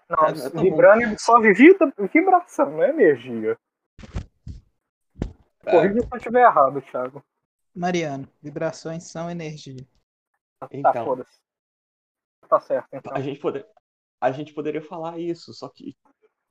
[0.09, 3.59] Não, tá, tá vibrânio absorve vibração, não é energia.
[5.65, 5.71] É.
[5.73, 7.25] Corrija se eu estiver errado, Thiago.
[7.75, 9.85] Mariano, vibrações são energia.
[10.61, 11.41] Tá, então, foda-se.
[12.49, 13.13] Tá certo, então.
[13.13, 13.67] A gente, poder,
[14.21, 15.95] a gente poderia falar isso, só que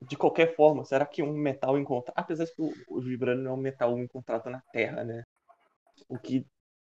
[0.02, 2.14] de qualquer forma, será que um metal encontrado.
[2.16, 5.24] Apesar de que o, o vibrânio não é um metal encontrado na Terra, né?
[6.08, 6.46] o que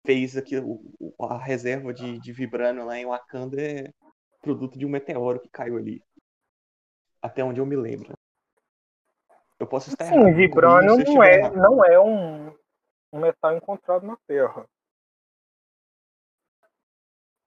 [0.06, 0.82] fez aqui o,
[1.20, 2.50] a reserva de, de
[2.86, 3.92] lá em Wakanda é
[4.42, 6.02] produto de um meteoro que caiu ali.
[7.22, 8.14] Até onde eu me lembro.
[9.60, 10.36] Eu posso estar Sim, errado.
[10.36, 12.54] Vibranium não é, não é um,
[13.14, 14.66] um metal encontrado na Terra.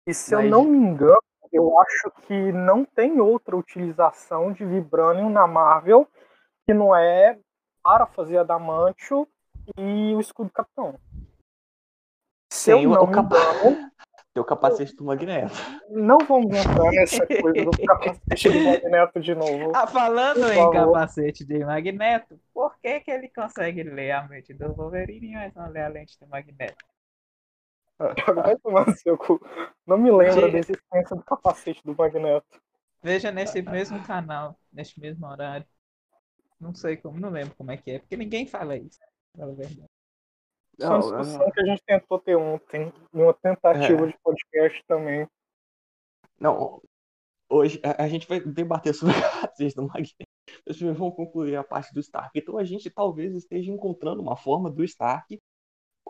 [0.06, 0.44] E se Mas...
[0.44, 6.08] eu não me engano, eu acho que não tem outra utilização de Vibranium na Marvel
[6.66, 7.38] que não é
[7.82, 9.26] para fazer adamantio
[9.78, 10.98] e o escudo capitão.
[12.52, 13.36] Sem o, o capa...
[14.32, 15.52] Teu capacete do Magneto.
[15.88, 19.72] Não vamos entrar nessa coisa do capacete do Magneto de novo.
[19.74, 20.72] Ah, falando em favor.
[20.72, 25.68] capacete de Magneto, por que, que ele consegue ler a mente do Wolverine, mas não
[25.68, 26.84] lê a lente do Magneto?
[28.34, 29.40] Vai tomar no seu cu.
[29.86, 30.52] Não me lembra de...
[30.52, 32.60] da existência do capacete do Magneto.
[33.02, 35.66] Veja nesse mesmo canal, neste mesmo horário.
[36.58, 38.98] Não sei como, não lembro como é que é, porque ninguém fala isso,
[39.36, 39.84] na verdade.
[40.78, 44.06] É uma discussão que a gente tentou ter ontem, em uma tentativa é.
[44.06, 45.26] de podcast também.
[46.38, 46.82] Não,
[47.48, 50.30] hoje a, a gente vai debater sobre a do Magneto.
[50.64, 52.30] Primeiro vamos concluir a parte do Stark.
[52.38, 55.40] Então a gente talvez esteja encontrando uma forma do Stark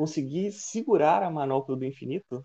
[0.00, 2.42] conseguir segurar a manopla do infinito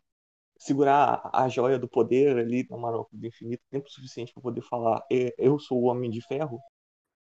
[0.58, 5.02] segurar a joia do poder ali na manopla do infinito tempo suficiente para poder falar
[5.10, 6.60] eu sou o Homem de Ferro?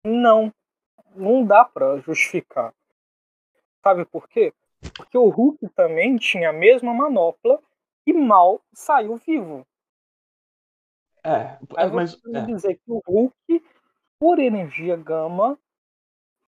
[0.04, 0.52] Não,
[1.16, 2.74] não dá para justificar.
[3.84, 4.52] Sabe por quê?
[4.96, 7.62] Porque o Hulk também tinha a mesma manopla
[8.04, 9.64] e mal saiu vivo.
[11.24, 12.42] É, Aí mas é.
[12.48, 13.64] dizer que o Hulk,
[14.20, 15.56] por energia gama,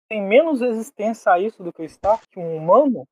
[0.08, 3.06] tem menos resistência a isso do que o Stark, um humano?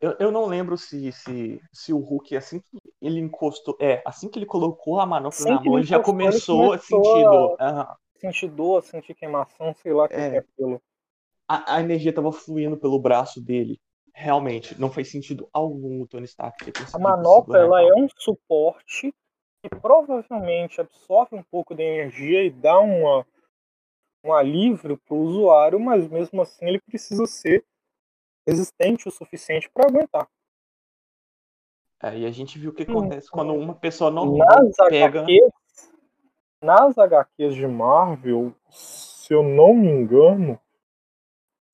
[0.00, 3.76] Eu, eu não lembro se, se, se o Hulk, assim que ele encostou.
[3.78, 6.72] É, assim que ele colocou a manopla Assim na mão, ele já encostou, ele começou
[6.72, 7.56] a começou sentir a- dor.
[7.60, 7.96] Aham.
[8.16, 10.36] Sentir dor, sentir queimação, sei lá o que É.
[10.36, 10.80] é aquilo.
[11.48, 13.78] A, a energia tava fluindo pelo braço dele.
[14.14, 19.14] Realmente, não faz sentido algum o Tony Stark ter A manopla ela é um suporte
[19.62, 23.26] que provavelmente absorve um pouco de energia e dá uma,
[24.24, 27.64] um alívio para o usuário, mas mesmo assim ele precisa ser
[28.50, 30.28] resistente o suficiente para aguentar.
[32.02, 32.98] É, e a gente viu o que Hum.
[32.98, 35.20] acontece quando uma pessoa normal Nas pega.
[35.22, 35.92] HQs,
[36.62, 40.58] nas HQs de Marvel, se eu não me engano,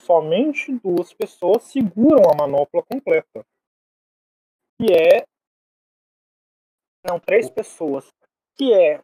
[0.02, 3.44] somente duas pessoas seguram a manopla completa.
[4.78, 5.26] Que é.
[7.08, 8.12] Não, três pessoas.
[8.56, 9.02] Que é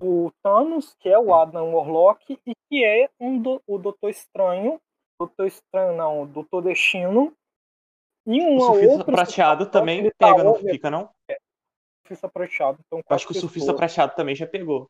[0.00, 4.80] o Thanos, que é o Adam Warlock, e que é um do, o Doutor Estranho.
[5.20, 7.36] Doutor Estranho, não, o Doutor Destino.
[8.26, 11.10] E O uma surfista prateado também ele tá pega, não fica, não?
[12.06, 12.78] surfista prateado.
[12.86, 13.76] Então, acho que o surfista pessoas.
[13.76, 14.88] prateado também já pegou.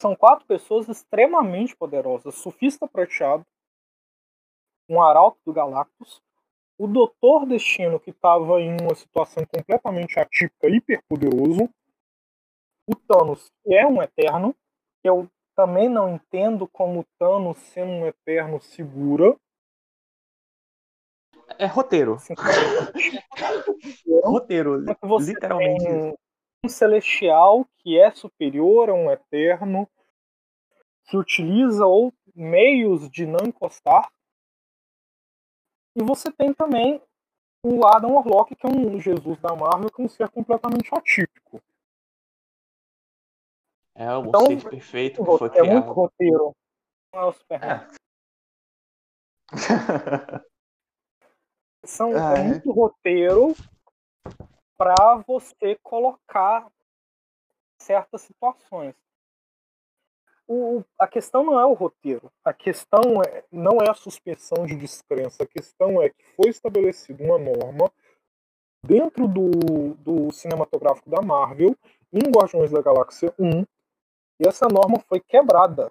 [0.00, 2.34] São quatro pessoas extremamente poderosas.
[2.34, 3.46] Surfista prateado,
[4.88, 6.20] um arauto do Galactus,
[6.76, 11.70] o Doutor Destino, que estava em uma situação completamente atípica, hiperpoderoso,
[12.88, 14.52] o Thanos, que é um Eterno,
[15.00, 19.36] que eu também não entendo como Thanos, sendo um Eterno, segura.
[21.58, 22.16] É roteiro.
[24.24, 26.16] Roteiro, como é que você literalmente
[26.64, 29.88] um celestial que é superior a um eterno,
[31.08, 34.08] que utiliza ou meios de não encostar.
[35.96, 37.02] E você tem também
[37.64, 41.60] o Adam Warlock, que é um Jesus da Marvel, que é um ser completamente atípico.
[43.94, 45.92] É o Então, ser perfeito que foi É muito criado.
[45.92, 46.52] roteiro.
[47.12, 47.88] Não é o Superman.
[51.84, 52.44] São, é é.
[52.44, 53.54] muito roteiro
[54.78, 56.70] para você colocar
[57.78, 58.94] certas situações.
[60.46, 64.74] O, a questão não é o roteiro, a questão é, não é a suspensão de
[64.74, 67.90] descrença, a questão é que foi estabelecida uma norma
[68.84, 71.76] dentro do, do cinematográfico da Marvel,
[72.12, 73.64] em Guardiões da Galáxia 1,
[74.42, 75.90] e essa norma foi quebrada.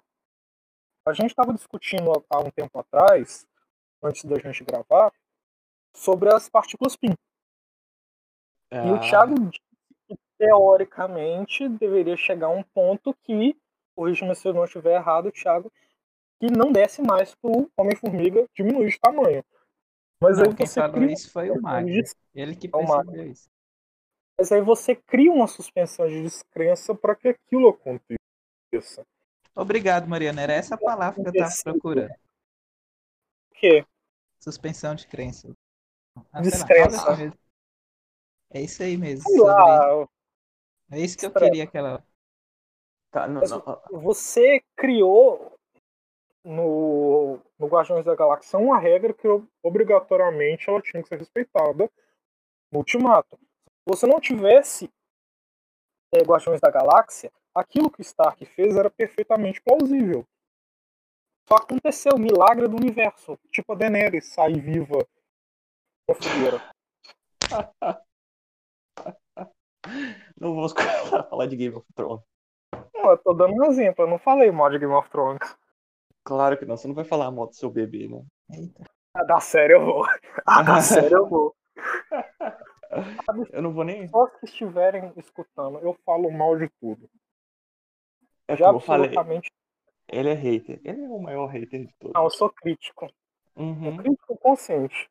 [1.06, 3.46] A gente estava discutindo há um tempo atrás,
[4.02, 5.12] antes da gente gravar,
[5.94, 7.14] sobre as partículas PIN.
[8.72, 9.60] E o Ah, Thiago disse
[10.08, 13.56] que, teoricamente, deveria chegar a um ponto que,
[13.94, 15.70] corrija-me se eu não estiver errado, Thiago,
[16.40, 19.44] que não desce mais pro Homem-Formiga diminuir de tamanho.
[20.20, 21.90] Mas Não, aí quem você falou cria, isso foi o Magno.
[22.34, 23.50] Ele que É o percebeu isso.
[24.38, 28.21] mas aí você cria uma suspensão de descrença para que aquilo aconteça.
[29.54, 30.42] Obrigado, Mariana.
[30.42, 32.10] Era essa palavra que eu estava procurando.
[32.10, 33.84] O quê?
[34.40, 35.52] Suspensão de crença.
[36.32, 37.32] Ah, Descrença.
[38.50, 39.22] É isso aí mesmo.
[39.28, 40.08] Sei sobre- lá,
[40.90, 42.04] É isso que eu queria aquela
[43.10, 45.54] tá, não, não, você criou
[46.44, 49.26] no, no Guardiões da Galáxia uma regra que
[49.62, 51.90] obrigatoriamente ela tinha que ser respeitada
[52.70, 53.38] no Ultimato.
[53.38, 54.90] Se você não tivesse
[56.14, 60.26] é, Guardiões da Galáxia, aquilo que o Stark fez era perfeitamente plausível.
[61.48, 65.06] Só aconteceu o milagre do universo, tipo a Daenerys sair viva
[66.06, 66.62] com a fogueira.
[70.40, 70.68] não vou
[71.28, 72.22] falar de Game of Thrones.
[72.94, 75.56] Não, eu tô dando um exemplo, eu não falei mal de Game of Thrones.
[76.24, 78.24] Claro que não, você não vai falar mal do seu bebê, né?
[78.54, 78.84] Eita.
[79.14, 80.06] Ah, da série eu vou.
[80.46, 81.54] Ah, da série eu vou.
[83.50, 84.02] Eu não vou nem.
[84.02, 87.10] pessoas que estiverem escutando, eu falo mal de tudo.
[88.52, 89.10] É Já como eu falei,
[90.08, 90.80] ele é hater.
[90.84, 92.12] Ele é o maior hater de todos.
[92.14, 93.10] Não, eu sou crítico.
[93.56, 95.10] Uhum, Crítico consciente.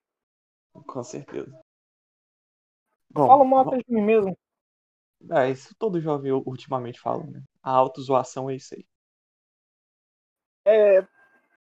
[0.74, 1.60] com certeza.
[3.12, 4.38] Bom, Falo mal até de mim mesmo.
[5.32, 7.44] é, isso todo jovem ultimamente fala, né?
[7.62, 8.86] A autozoação é isso aí.
[10.66, 11.06] É,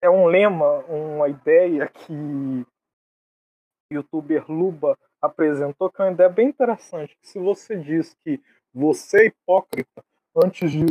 [0.02, 6.48] é um lema, uma ideia que o youtuber Luba apresentou, que é uma ideia bem
[6.48, 7.16] interessante.
[7.22, 10.04] Se você diz que você é hipócrita
[10.36, 10.84] antes de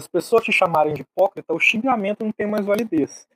[0.00, 3.28] as pessoas te chamarem de hipócrita, o xingamento não tem mais validez.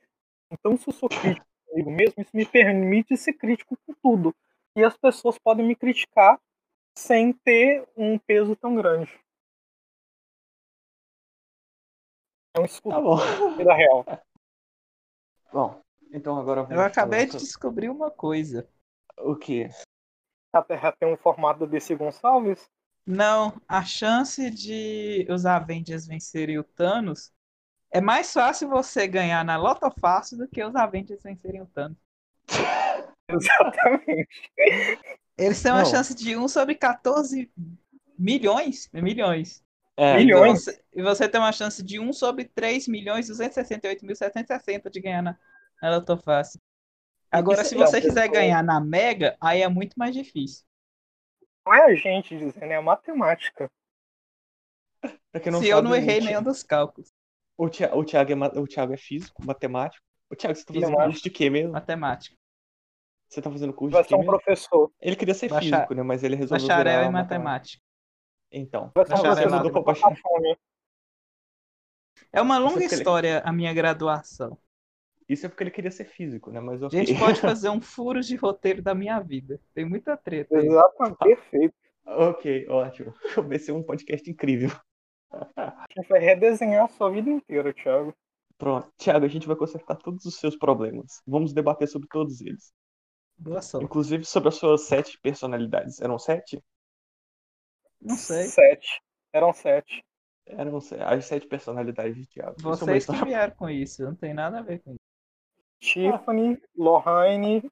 [0.50, 4.34] Então, se eu sou crítico comigo mesmo, isso me permite ser crítico com tudo.
[4.76, 6.40] E as pessoas podem me criticar
[6.96, 9.10] sem ter um peso tão grande.
[12.56, 13.16] É um escudo Tá bom.
[13.16, 14.04] da vida real.
[15.52, 15.80] Bom,
[16.12, 18.68] então agora vamos Eu acabei falar de sobre- descobrir uma coisa.
[19.18, 19.68] O quê?
[20.52, 22.68] A Terra tem um formato do DC Gonçalves.
[23.06, 27.32] Não, a chance de os Avengers vencerem o Thanos
[27.90, 31.98] é mais fácil você ganhar na Loto Fácil do que os Avengers vencerem o Thanos.
[33.28, 34.28] Exatamente.
[35.36, 35.86] Eles têm uma Não.
[35.86, 37.50] chance de 1 sobre 14
[38.18, 38.88] milhões.
[38.92, 39.62] Milhões.
[39.96, 40.62] É, Milhões.
[40.62, 45.22] E você, e você tem uma chance de 1 sobre 3 milhões 268.760 de ganhar
[45.22, 45.38] na,
[45.80, 46.60] na Loto Fácil.
[47.30, 50.64] Agora, Isso se é você quiser ganhar na Mega, aí é muito mais difícil.
[51.66, 53.70] Não é a gente dizendo, é a matemática.
[55.30, 57.12] pra quem não Se eu sabe, não errei nenhum dos cálculos.
[57.56, 60.04] O Thiago, o, Thiago é, o Thiago é físico, matemático.
[60.30, 61.72] O Thiago, você tá fazendo curso de quê mesmo?
[61.72, 62.36] Matemática.
[63.28, 64.32] Você tá fazendo curso Vai de ser quê um mesmo?
[64.32, 64.92] professor.
[65.00, 66.02] Ele queria ser Bachar- físico, né?
[66.02, 67.34] Mas ele resolveu Bacharel virar em matemática.
[67.38, 67.82] matemática.
[68.50, 68.92] Então.
[68.94, 70.56] Vai ser um professor vai bacharel.
[72.32, 74.58] É uma longa história a minha graduação.
[75.28, 76.60] Isso é porque ele queria ser físico, né?
[76.60, 77.04] Mas A ok.
[77.04, 79.60] gente pode fazer um furo de roteiro da minha vida.
[79.74, 80.66] Tem muita treta aí.
[80.66, 81.74] Exatamente, perfeito.
[82.06, 83.14] ok, ótimo.
[83.48, 84.70] Vai ser um podcast incrível.
[85.56, 88.14] A gente vai redesenhar a sua vida inteira, Thiago.
[88.56, 88.88] Pronto.
[88.96, 91.20] Thiago, a gente vai consertar todos os seus problemas.
[91.26, 92.72] Vamos debater sobre todos eles.
[93.36, 93.84] Boa sorte.
[93.84, 96.00] Inclusive sobre as suas sete personalidades.
[96.00, 96.62] Eram sete?
[98.00, 98.44] Não sei.
[98.44, 99.02] Sete.
[99.32, 100.04] Eram sete.
[100.46, 102.54] Eram as sete personalidades de Thiago.
[102.58, 104.04] É Vocês que vieram com isso.
[104.04, 105.03] Não tem nada a ver com isso.
[105.92, 107.70] Tiffany, Lohane,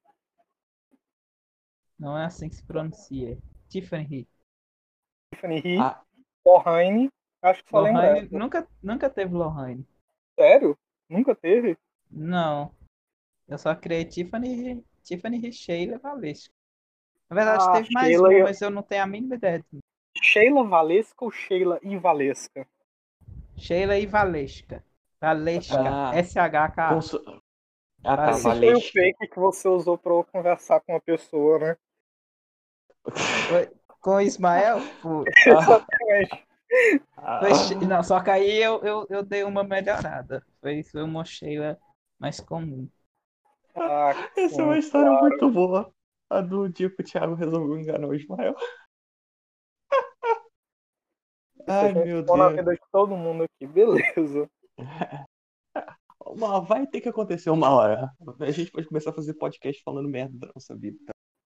[1.99, 3.39] Não é assim que se pronuncia.
[3.69, 4.29] Tiffany.
[5.33, 6.03] Tiffany Heath, Ah,
[6.45, 7.09] Lohane.
[7.41, 9.87] Acho que só lembra nunca, nunca teve Lohane.
[10.39, 10.77] Sério?
[11.09, 11.77] Nunca teve?
[12.11, 12.75] Não.
[13.49, 16.53] Eu só criei Tiffany, Tiffany Heath Sheila Valesca.
[17.31, 19.65] Na verdade, Ah, teve mais Sheila uma, eu- mas eu não tenho a mínima ideia.
[20.23, 22.67] Sheila Valesca ou Sheila e Valesca?
[23.57, 24.85] Sheila e Valesca.
[25.21, 25.79] Valesca.
[25.79, 26.11] Ah.
[26.15, 27.01] S-H-K.
[28.05, 31.01] Ah tá, Ah, Esse foi o fake que você usou pra eu conversar com uma
[31.01, 31.77] pessoa, né?
[34.01, 34.81] Com o Ismael?
[35.47, 36.47] Exatamente.
[37.17, 40.45] Ah, foi She- Não, só que aí eu, eu, eu dei uma melhorada.
[40.61, 41.79] Foi, foi uma Sheila
[42.19, 42.89] mais comum.
[43.77, 45.93] Ah, Essa é uma história muito boa.
[46.31, 48.55] A do dia que o Thiago resolveu enganar o Ismael.
[51.67, 52.57] Ai, meu Estou na Deus.
[52.57, 54.49] vida de todo mundo aqui, beleza.
[56.33, 58.11] Uma- vai ter que acontecer uma hora.
[58.41, 60.99] A gente pode começar a fazer podcast falando merda da nossa vida.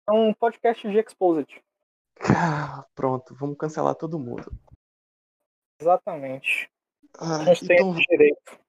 [0.08, 1.62] É um podcast de Exposed.
[2.22, 4.52] Ah, Pronto, vamos cancelar todo mundo.
[5.82, 6.70] Exatamente.
[7.18, 8.60] Ah, A gente tem então, esse direito.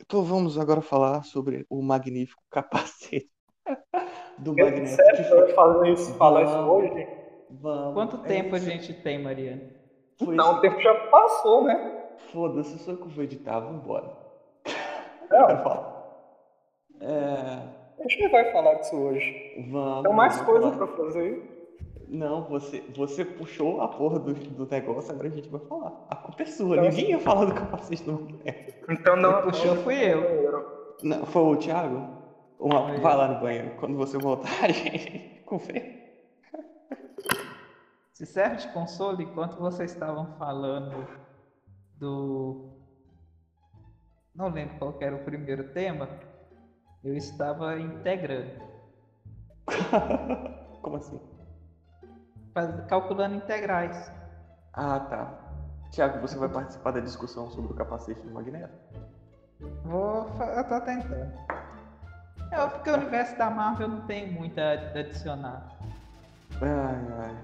[0.00, 3.30] então vamos agora falar sobre o magnífico capacete
[4.38, 4.88] do É Magneto.
[4.96, 6.70] sério isso, falar isso Vamos.
[6.90, 7.06] hoje?
[7.50, 7.94] Vamos.
[7.94, 9.70] Quanto É tempo a gente tem, Mariana?
[10.18, 12.08] Foi Não, o tempo já passou, né?
[12.32, 14.21] Foda-se, eu que vou editar, vambora.
[15.32, 16.02] Não, Quero falar.
[17.00, 17.62] É,
[17.98, 19.66] a gente não vai falar disso hoje.
[19.70, 20.02] vamos.
[20.04, 20.86] Tem mais vamos coisa falar.
[20.86, 21.48] pra fazer.
[22.08, 25.92] Não, você, você puxou a porra do, do negócio, agora a gente vai falar.
[26.10, 28.74] A culpa é sua, Então- ninguém ia falar do capacete do Magneto.
[28.92, 29.32] Então não.
[29.34, 30.92] Quem puxou fui eu.
[31.02, 32.20] Não, foi o Thiago?
[32.58, 33.18] Uma- Foi vai eu.
[33.18, 36.02] lá no banheiro, quando você voltar, a gente confere.
[38.12, 41.06] Se serve de consolo, enquanto vocês estavam falando
[41.98, 42.71] do.
[44.34, 46.08] Não lembro qual que era o primeiro tema,
[47.04, 48.50] eu estava integrando,
[50.80, 51.20] Como assim?
[52.54, 54.10] faz- calculando integrais.
[54.72, 55.30] Ah, tá.
[55.90, 58.72] Thiago, você vai participar da discussão sobre o capacete do Magneto?
[59.84, 60.26] Vou.
[60.56, 61.30] Eu tô tentando.
[62.50, 65.62] É porque o universo da Marvel não tem muito a adicionar.
[66.60, 67.36] Ai, ai.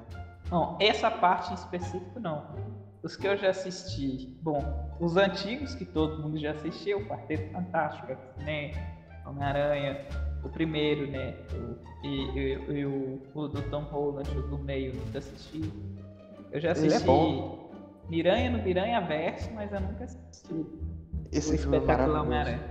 [0.51, 2.43] Não, essa parte em específico não.
[3.03, 4.63] Os que eu já assisti, bom,
[5.01, 8.07] os antigos que todo mundo já assistiu, o Quarteto Fantástico,
[8.39, 8.73] né?
[9.25, 10.01] Homem-Aranha,
[10.43, 11.35] o primeiro, né?
[11.53, 15.61] O, e, e- e o, o do Tom Holland, o do meio, nunca assisti.
[16.51, 17.69] Eu já é assisti bom.
[18.09, 20.67] Miranha no Miranha Verso, mas eu nunca assisti o
[21.31, 22.23] Esse filme é espetacular.
[22.23, 22.65] Homem-Aranha.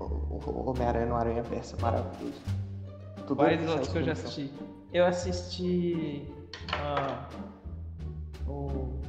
[0.00, 2.40] O o Homem-Aranha no Aranha Verso é maravilhoso.
[3.26, 4.52] Tudo Quais é outros que eu já assisti?
[4.92, 6.26] Eu assisti
[6.72, 7.28] ah,
[8.50, 9.00] o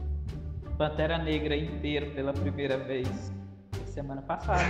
[0.78, 3.32] Pantera Negra inteiro pela primeira vez
[3.86, 4.64] semana passada.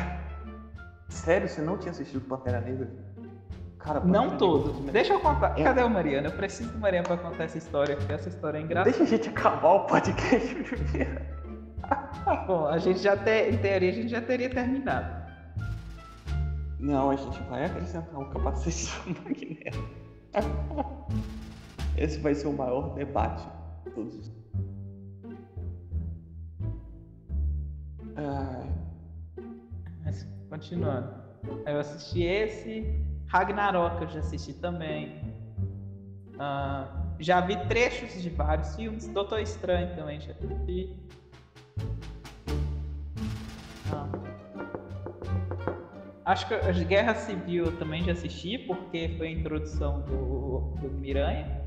[1.09, 2.89] Sério, você não tinha assistido Pantera Negra?
[3.78, 4.69] Cara, Pantera Não Negra todo.
[4.69, 5.59] é filme- Deixa eu contar.
[5.59, 5.63] É.
[5.63, 6.28] Cadê o Mariano?
[6.28, 8.89] Eu preciso do Mariano pra contar essa história, porque essa história é engraçada.
[8.97, 11.22] Deixa a gente acabar o podcast primeiro.
[12.47, 15.22] Bom, a gente já tem, em teoria, a gente já teria terminado.
[16.80, 20.01] Não, a gente vai acrescentar um capacete do Magneto.
[21.97, 23.45] Esse vai ser o maior debate
[23.86, 24.41] de todos os.
[30.03, 31.13] Mas, continuando.
[31.65, 33.03] Eu assisti esse.
[33.28, 35.22] Ragnarok eu já assisti também.
[36.38, 36.88] Ah,
[37.19, 39.07] já vi trechos de vários filmes.
[39.07, 40.95] Doutor Estranho também já assisti.
[43.91, 44.07] Ah.
[46.26, 51.61] Acho que Guerra Civil eu também já assisti, porque foi a introdução do, do Miranha.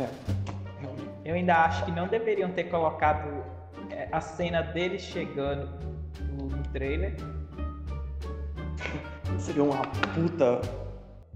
[0.00, 0.39] é.
[1.30, 3.44] Eu ainda acho que não deveriam ter colocado
[3.88, 5.68] é, a cena dele chegando
[6.32, 7.14] no, trailer.
[9.38, 9.80] Seria uma
[10.12, 10.60] puta.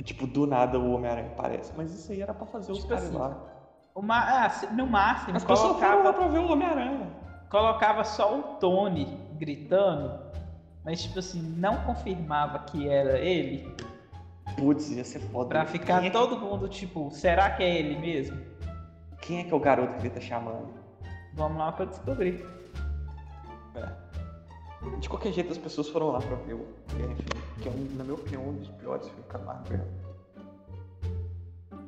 [0.03, 1.73] Tipo, do nada o Homem-Aranha aparece.
[1.77, 3.37] Mas isso aí era pra fazer os Tipo caras assim, lá.
[3.95, 7.11] O ma- ah, se- no máximo, As pessoas foram lá colocava, pra ver o Homem-Aranha.
[7.49, 10.13] colocava só o Tony gritando,
[10.85, 13.73] mas tipo assim, não confirmava que era ele,
[14.57, 15.49] Putz, ia ser foda.
[15.51, 18.37] pra ficar é, todo mundo tipo, será que é ele mesmo?
[19.25, 20.69] Quem é que é o garoto que ele tá chamando?
[21.33, 22.47] Vamos lá para descobrir.
[23.75, 23.89] É.
[25.01, 26.67] De qualquer jeito, as pessoas foram lá pra ver o
[27.11, 29.81] enfim, que é, um, na minha opinião, um dos piores filmes que eu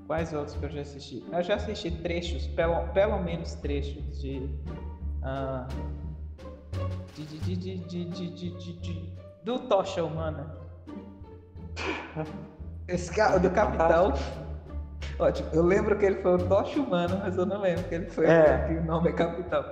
[0.07, 1.25] Quais outros que eu já assisti?
[1.31, 4.49] Eu já assisti trechos, pelo, pelo menos trechos de,
[5.23, 5.69] ah,
[7.15, 9.15] de, de, de,
[9.45, 10.57] do Tocha Humana.
[12.89, 14.15] Esse cara, do Capitão.
[15.19, 18.07] Ótimo, eu lembro que ele foi o Tocha Humano, mas eu não lembro que ele
[18.07, 18.59] foi É.
[18.67, 19.65] que o nome é Capitão.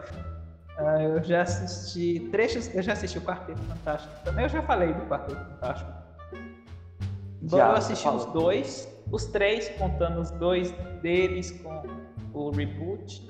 [0.79, 4.93] Ah, eu já assisti trechos, eu já assisti o Quarteto Fantástico também, eu já falei
[4.93, 5.93] do Quarteto Fantástico.
[7.43, 10.73] Bom, Já, eu assisti os dois, os três, contando os dois
[11.03, 11.83] deles com
[12.33, 13.23] o reboot.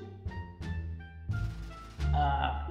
[2.13, 2.65] Ah,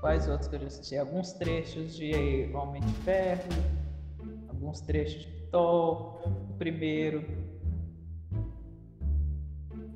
[0.00, 0.96] quais outros que eu já assisti?
[0.96, 3.42] Alguns trechos de Homem de Ferro,
[4.48, 7.24] alguns trechos de Thor, o primeiro.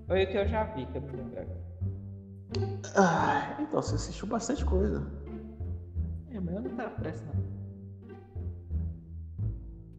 [0.08, 1.68] Foi o que eu já vi, que eu agora.
[2.96, 5.06] Ah, então, você assistiu bastante coisa.
[6.30, 7.44] É, mas eu não tava prestando.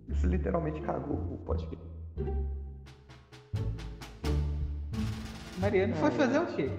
[0.09, 1.87] Você literalmente cagou o podcast.
[5.59, 6.11] Mariano foi É.
[6.11, 6.71] fazer o quê?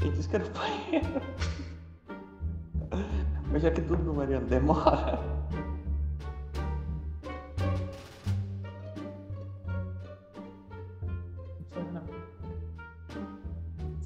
[0.00, 1.20] Ele disse que era o banheiro.
[3.52, 5.18] Mas já que tudo no Mariano demora.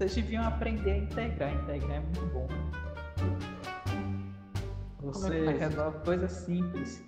[0.05, 1.55] Vocês deviam aprender a integrar.
[1.55, 2.47] Integrar é muito bom.
[5.01, 5.59] Você faz isso?
[5.59, 7.05] resolve coisas simples.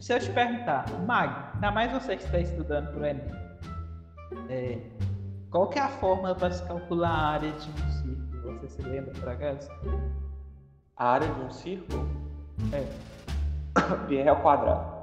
[0.00, 3.30] Se eu te perguntar, Mag, ainda mais você que está estudando para o Enem,
[4.48, 4.78] é,
[5.50, 8.58] qual que é a fórmula para se calcular a área de um círculo?
[8.58, 9.70] Você se lembra, por acaso?
[10.96, 12.08] A área de um círculo
[12.72, 12.86] É.
[14.08, 15.00] pi é ao quadrado.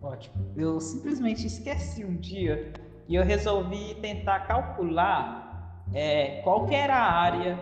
[0.00, 0.52] Ótimo.
[0.56, 2.72] Eu simplesmente esqueci um dia
[3.06, 5.51] e eu resolvi tentar calcular
[5.94, 7.58] é, qual que era a área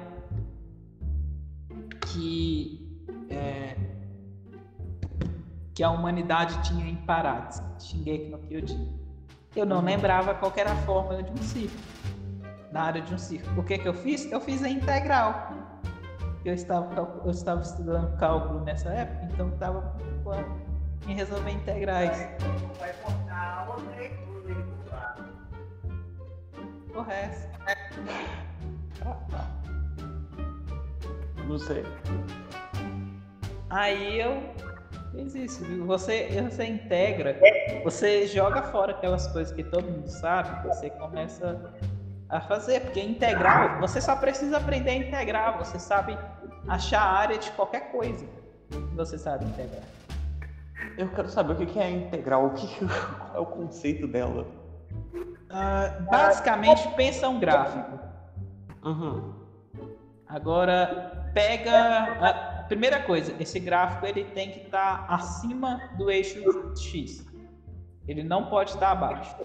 [2.07, 3.77] que, é,
[5.75, 9.01] que a humanidade tinha em Parates, Shingeki no Kyojin.
[9.55, 11.83] Eu não lembrava qual era a fórmula de um círculo,
[12.73, 13.61] na área de um círculo.
[13.61, 14.31] O que, que eu fiz?
[14.31, 15.51] Eu fiz a integral.
[16.45, 20.61] Eu estava, eu estava estudando cálculo nessa época, então estava preocupado
[21.07, 22.17] em resolver integrais.
[22.79, 23.31] Vai cortar.
[26.95, 27.51] O resto.
[31.47, 31.85] Não sei.
[33.69, 34.43] Aí eu
[35.13, 35.65] fiz isso.
[35.87, 37.37] Você, você integra,
[37.83, 41.73] você joga fora aquelas coisas que todo mundo sabe, você começa
[42.29, 42.81] a fazer.
[42.81, 45.59] Porque integral, você só precisa aprender a integrar.
[45.59, 46.17] Você sabe
[46.69, 48.25] achar a área de qualquer coisa.
[48.95, 49.83] Você sabe integrar.
[50.97, 52.69] Eu quero saber o que é integral, o que
[53.35, 54.47] é o conceito dela.
[55.51, 57.99] Ah, basicamente, pensa um gráfico.
[58.85, 59.35] Uhum.
[60.29, 62.17] Agora, pega.
[62.21, 66.41] A primeira coisa, esse gráfico ele tem que estar acima do eixo
[66.77, 67.27] X.
[68.07, 69.37] Ele não pode estar abaixo.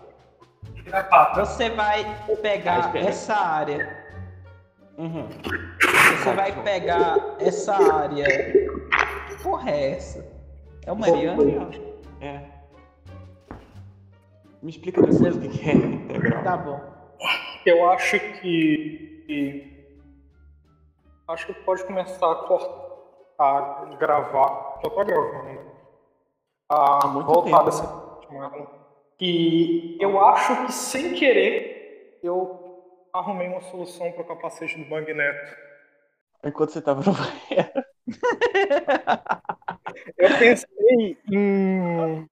[0.75, 1.43] Tira a pata.
[1.43, 2.05] Você vai
[2.41, 4.05] pegar essa área.
[4.97, 5.27] Uhum.
[6.17, 8.25] Você vai pegar essa área.
[9.41, 10.25] Porra, é essa?
[10.85, 11.71] É o Mariano?
[12.21, 12.54] É.
[14.65, 16.43] Me explica depois o que é integral.
[16.43, 16.81] Tá bom.
[17.67, 19.23] Eu acho que.
[19.27, 19.75] que-
[21.27, 22.83] Acho que pode começar a cortar.
[23.37, 24.79] A gravar.
[24.83, 25.43] Já tá gravando.
[25.43, 25.59] né?
[26.67, 28.67] A Há muito voltar tempo, dessa chamada.
[29.19, 32.81] Que eu acho que sem querer eu
[33.13, 35.55] arrumei uma solução para o capacete do Bang Neto.
[36.43, 37.85] Enquanto você tava no banheiro.
[40.17, 42.27] Eu pensei em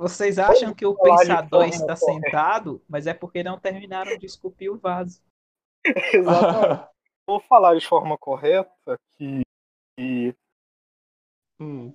[0.00, 1.96] Vocês acham que o pensador está correta.
[1.96, 5.22] sentado, mas é porque não terminaram de esculpir o vaso.
[6.14, 6.88] Exatamente.
[7.26, 9.42] Vou falar de forma correta que,
[9.96, 10.34] que
[11.60, 11.94] Hum,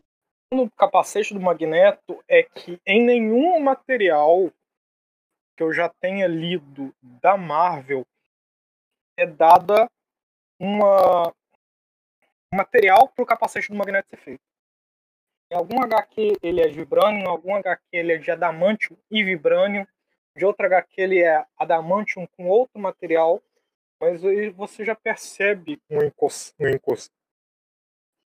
[0.54, 4.52] no capacete do Magneto é que em nenhum material
[5.58, 8.06] que eu já tenha lido da Marvel
[9.18, 9.90] é dada
[10.60, 11.34] uma
[12.54, 14.44] um material para o capacete do Magneto ser feito.
[15.52, 19.86] Em algum HQ ele é vibranium, em algum HQ ele é de adamantium e vibranium,
[20.36, 23.42] de outra HQ ele é adamantium com outro material,
[24.00, 27.12] mas aí você já percebe um encos, um encos,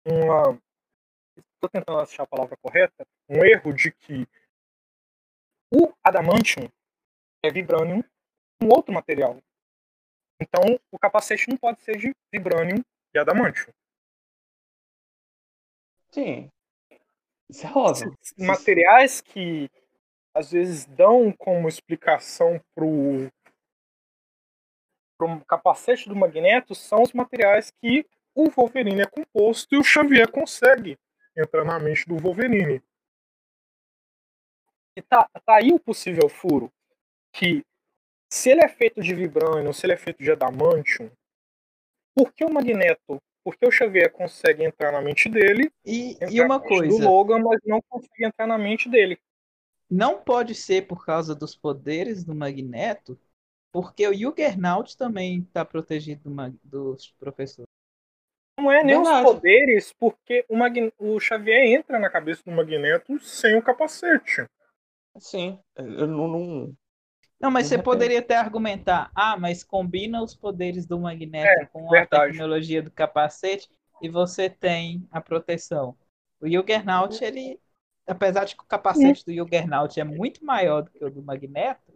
[0.06, 0.60] uma
[1.38, 4.28] estou tentando achar a palavra correta, um erro de que
[5.74, 6.70] o adamantium
[7.44, 8.04] é vibranium
[8.60, 9.42] com outro material.
[10.40, 13.74] Então, o capacete não pode ser de vibranium e adamantium.
[16.12, 16.52] sim.
[17.50, 18.18] Isso é óbvio.
[18.38, 19.70] Materiais que
[20.34, 23.30] às vezes dão como explicação pro
[25.18, 30.30] pro capacete do Magneto são os materiais que o Wolverine é composto e o Xavier
[30.30, 30.98] consegue
[31.38, 32.84] entrar na mente do Wolverine.
[34.98, 36.70] E tá, tá aí o possível furo.
[37.34, 37.64] Que
[38.30, 41.10] se ele é feito de vibranium, se ele é feito de adamantium,
[42.14, 46.42] por que o Magneto, por que o Xavier consegue entrar na mente dele E, e
[46.42, 49.20] uma coisa, do Logan, mas não consegue entrar na mente dele?
[49.88, 53.18] não pode ser por causa dos poderes do Magneto,
[53.72, 56.28] porque o Juggernaut também está protegido
[56.64, 57.70] do, dos professores.
[58.58, 59.28] Não é nem os Verdade.
[59.28, 64.48] poderes, porque o, Magne- o Xavier entra na cabeça do Magneto sem o capacete.
[65.20, 65.60] Sim.
[65.78, 66.28] Eu não.
[66.28, 66.74] não-
[67.40, 71.94] Não, mas você poderia até argumentar, ah, mas combina os poderes do Magneto É, com
[71.94, 72.06] a verdade.
[72.06, 73.70] tecnologia do capacete
[74.02, 75.98] e você tem a proteção.
[76.40, 77.60] O Juggernaut, ele,
[78.08, 81.94] apesar de que o capacete do Juggernaut é muito maior do que o do Magneto,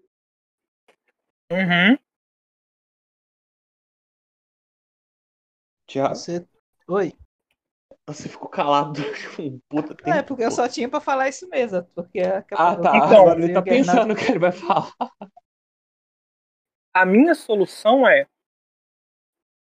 [1.52, 1.98] Uhum.
[5.88, 6.48] Tiago, você...
[6.88, 7.14] Oi?
[8.14, 9.02] Você ficou calado
[9.40, 10.10] um puta tempo.
[10.10, 12.98] Não, é porque eu só tinha pra falar isso mesmo, porque a Ah, tá.
[12.98, 14.92] Então, Agora ele tá pensando o que ele vai falar.
[16.94, 18.28] A minha solução é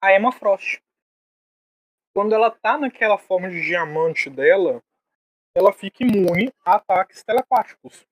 [0.02, 0.82] a Emma Frost.
[2.14, 4.82] Quando ela tá naquela forma de diamante dela,
[5.56, 8.06] ela fica imune a ataques telepáticos.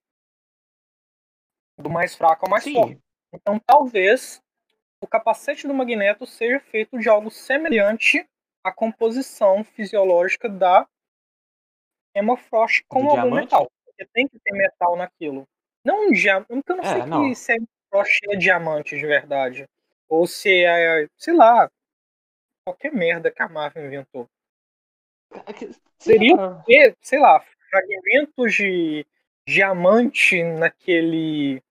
[1.77, 2.93] Do mais fraco ao mais forte.
[2.93, 3.01] Sim.
[3.33, 4.41] Então talvez
[5.01, 8.27] o capacete do Magneto seja feito de algo semelhante
[8.68, 10.88] à composição fisiológica da
[12.15, 13.43] Emma Frost com Do algum diamante?
[13.45, 13.72] metal.
[13.86, 15.47] Porque tem que ter metal naquilo.
[15.84, 16.49] Não um diamante.
[16.68, 17.30] Eu não É, sei não.
[17.30, 19.68] que se a Emma Frost é diamante de verdade.
[20.09, 21.70] Ou se é, sei lá,
[22.65, 24.30] qualquer merda que a Marvel inventou.
[25.99, 29.05] Seria Sim, ter, sei lá, fragmentos de
[29.45, 31.61] diamante naquele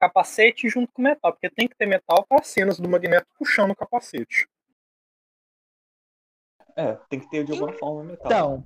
[0.00, 3.76] capacete junto com metal, porque tem que ter metal para cenas do Magneto puxando o
[3.76, 4.48] capacete.
[6.76, 8.26] É, tem que ter de alguma forma metal.
[8.26, 8.64] Então,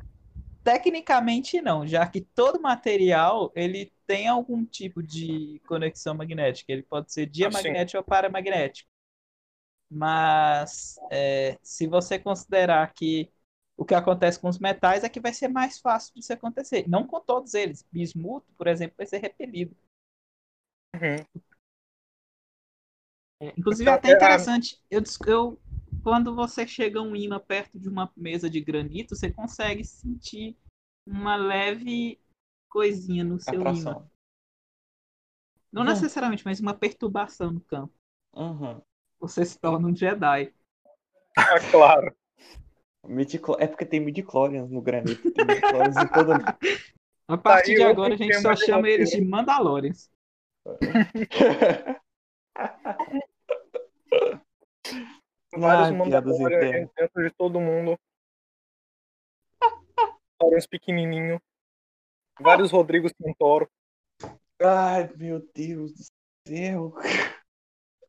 [0.64, 6.72] tecnicamente não, já que todo material ele tem algum tipo de conexão magnética.
[6.72, 8.90] Ele pode ser diamagnético ou paramagnético.
[9.88, 13.30] Mas é, se você considerar que
[13.76, 16.86] o que acontece com os metais é que vai ser mais fácil disso acontecer.
[16.86, 17.84] Não com todos eles.
[17.90, 19.74] Bismuto, por exemplo, vai ser repelido.
[20.94, 21.42] Uhum.
[23.42, 24.78] É, inclusive, Então, é até é, interessante.
[24.90, 25.58] Eu, eu,
[26.03, 30.57] quando você chega um imã perto de uma mesa de granito, você consegue sentir
[31.07, 32.20] uma leve
[32.68, 33.70] coisinha no seu imã.
[33.70, 34.11] Atração.
[35.72, 35.88] Não Uhum.
[35.88, 37.94] necessariamente, mas uma perturbação no campo.
[38.34, 38.80] Uhum.
[39.20, 40.53] Você se torna um Jedi.
[41.36, 42.14] Ah, claro.
[43.07, 45.30] Midiclo- É porque tem midichlorians no granito.
[45.30, 46.32] Tem midichlorians em todo...
[47.28, 49.20] A partir aí de agora, a gente só de chama eles de.
[49.24, 50.11] Mandalorians.
[55.53, 56.90] Vários internas.
[56.96, 57.98] dentro de todo mundo.
[60.40, 61.40] Mandalorians pequenininho.
[62.40, 63.68] Vários Rodrigo Santoro.
[64.62, 66.05] Ai, meu Deus do
[66.48, 66.94] céu.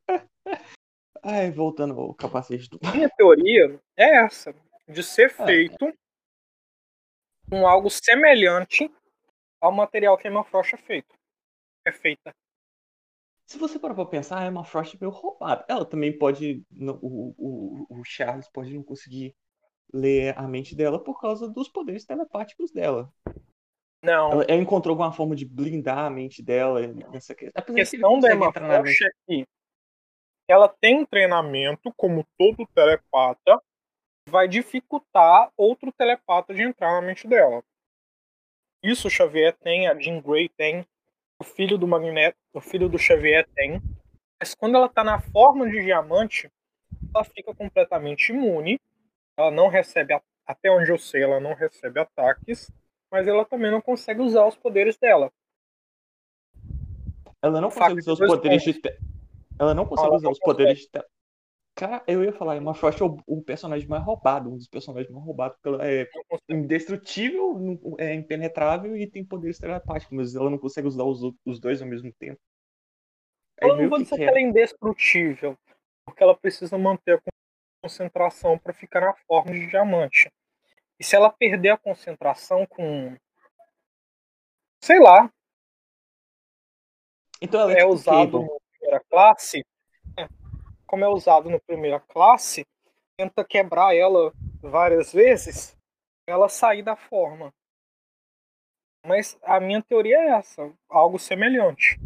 [1.23, 2.79] Ai, voltando ao capacete do.
[2.93, 4.53] Minha teoria é essa,
[4.87, 5.45] de ser É.
[5.45, 5.93] feito
[7.49, 8.89] com algo semelhante
[9.61, 11.13] ao material que a Emma Frost é feito.
[11.85, 12.33] É feita.
[13.51, 15.65] Se você parar pra pensar, a Emma Frost é meio roubada.
[15.67, 16.63] Ela também pode.
[16.71, 19.35] no- O, o, o Charles pode não conseguir
[19.93, 23.11] ler a mente dela por causa dos poderes telepáticos dela.
[24.01, 27.59] Não, Ela, ela encontrou alguma forma de blindar a mente dela nessa questão.
[27.59, 28.97] a Apesar de que ele questão da consegue Emma entrar na mente.
[28.97, 29.47] Frost é que
[30.47, 33.61] ela tem um treinamento, como todo telepata,
[34.29, 37.61] vai dificultar outro telepata de entrar na mente dela.
[38.81, 40.87] Isso o Xavier tem, a Jean Grey tem,
[41.41, 43.81] o filho do Magneto, o filho do Xavier tem.
[44.39, 46.51] Mas quando ela tá na forma de diamante,
[47.13, 48.79] ela fica completamente imune.
[49.35, 50.13] Ela não recebe,
[50.45, 52.71] até onde eu sei, ela não recebe ataques,
[53.11, 55.31] mas ela também não consegue usar os poderes dela.
[57.41, 58.81] Ela não consegue usar os poderes de.
[59.59, 60.89] Ela não consegue usar os poderes de.
[61.76, 65.11] Cara, eu ia falar, Emma Frost é o, o personagem mais roubado, um dos personagens
[65.11, 66.07] mais roubados, porque ela é
[66.49, 67.55] indestrutível,
[67.97, 71.88] é impenetrável e tem poderes telepáticos, mas ela não consegue usar os, os dois ao
[71.88, 72.39] mesmo tempo.
[73.61, 75.57] Aí Eu não vou que dizer que ela é indestrutível,
[76.05, 77.32] porque ela precisa manter a
[77.82, 80.30] concentração para ficar na forma de diamante.
[80.99, 83.15] E se ela perder a concentração com.
[84.84, 85.32] Sei lá,
[87.41, 88.45] Então ela é, é tipo usado Cable.
[88.45, 89.63] no primeira classe, é,
[90.91, 92.65] como é usado no primeira classe,
[93.17, 95.73] tenta quebrar ela várias vezes,
[96.27, 97.53] ela sair da forma.
[99.07, 101.97] Mas a minha teoria é essa, algo semelhante.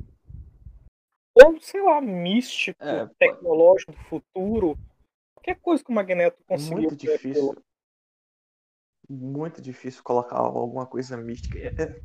[1.33, 4.77] Ou, sei lá, místico, É, tecnológico do futuro.
[5.33, 6.77] Qualquer coisa que o Magneto conseguiu.
[6.77, 7.53] Muito difícil.
[7.53, 7.65] pelo-
[9.09, 11.57] Muito difícil colocar alguma coisa mística.
[11.57, 11.99] É-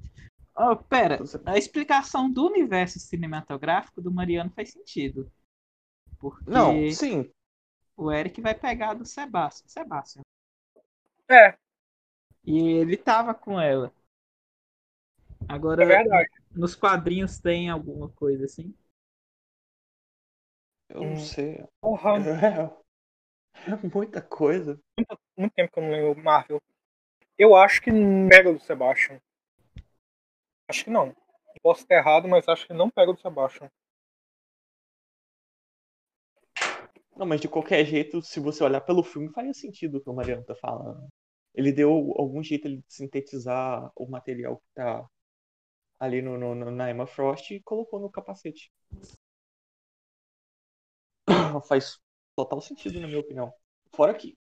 [0.57, 5.31] Oh, pera, a explicação do universo cinematográfico do Mariano faz sentido.
[6.21, 7.31] Porque Não, sim.
[7.97, 9.69] o Eric vai pegar do Sebastian.
[9.69, 10.23] Sebastian.
[11.29, 11.57] É,
[12.45, 13.93] E ele tava com ela.
[15.49, 18.75] Agora, é nos quadrinhos tem alguma coisa assim?
[20.89, 21.17] Eu não Hum.
[21.17, 21.65] sei.
[21.81, 22.11] Porra,
[23.55, 24.81] É, é muita coisa.
[25.37, 26.61] muito tempo que eu não lembro Marvel.
[27.39, 29.21] Eu acho que não pega do Sebastian.
[30.69, 31.15] Acho que não.
[31.63, 33.71] Posso estar errado, mas acho que não pega do Sebastian.
[37.21, 40.15] Não, mas de qualquer jeito, se você olhar pelo filme, faria sentido o que o
[40.15, 41.09] Mariano tá falando.
[41.55, 45.07] Ele deu algum jeito de sintetizar o material que tá
[46.01, 48.73] ali no, no- na Emma Frost e colocou no capacete.
[51.69, 51.99] Faz
[52.37, 53.53] total sentido, na minha opinião.
[53.95, 54.37] Fora que.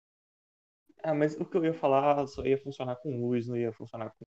[1.03, 4.11] Ah, mas o que eu ia falar só ia funcionar com luz, não ia funcionar
[4.11, 4.24] com,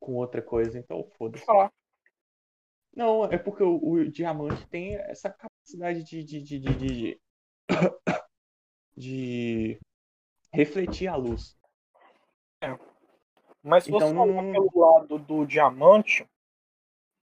[0.00, 1.44] com outra coisa, então foda-se.
[1.44, 1.72] Falar.
[2.98, 7.20] Não, é porque o, o diamante tem essa capacidade de, de, de, de, de,
[8.96, 9.80] de
[10.52, 11.56] refletir a luz.
[13.62, 16.26] Mas se Então você não- olhar pelo lado do diamante, o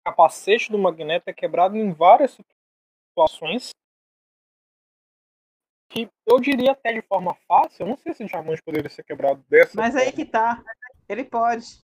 [0.06, 2.38] capacete do Magneto é quebrado em várias
[3.10, 3.70] situações.
[5.90, 7.84] Que eu diria até de forma fácil.
[7.84, 10.18] Eu não sei se o diamante poderia ser quebrado dessa Mas aí forma.
[10.18, 10.62] que tá.
[11.08, 11.82] Ele pode.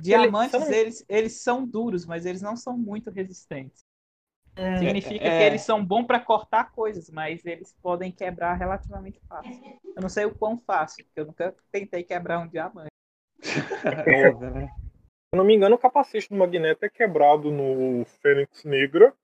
[0.00, 3.84] Diamantes, eu não- eles, eles são duros, mas eles não são muito resistentes.
[4.56, 9.20] Hum, Significa é- que eles são bons pra cortar coisas, mas eles podem quebrar relativamente
[9.28, 9.52] fácil.
[9.94, 12.90] Eu não sei o quão fácil, porque eu nunca tentei quebrar um diamante.
[14.06, 14.66] É óbvio, né?
[14.68, 19.14] Se eu não me engano, o capacete do Magneto é quebrado no Fênix Negra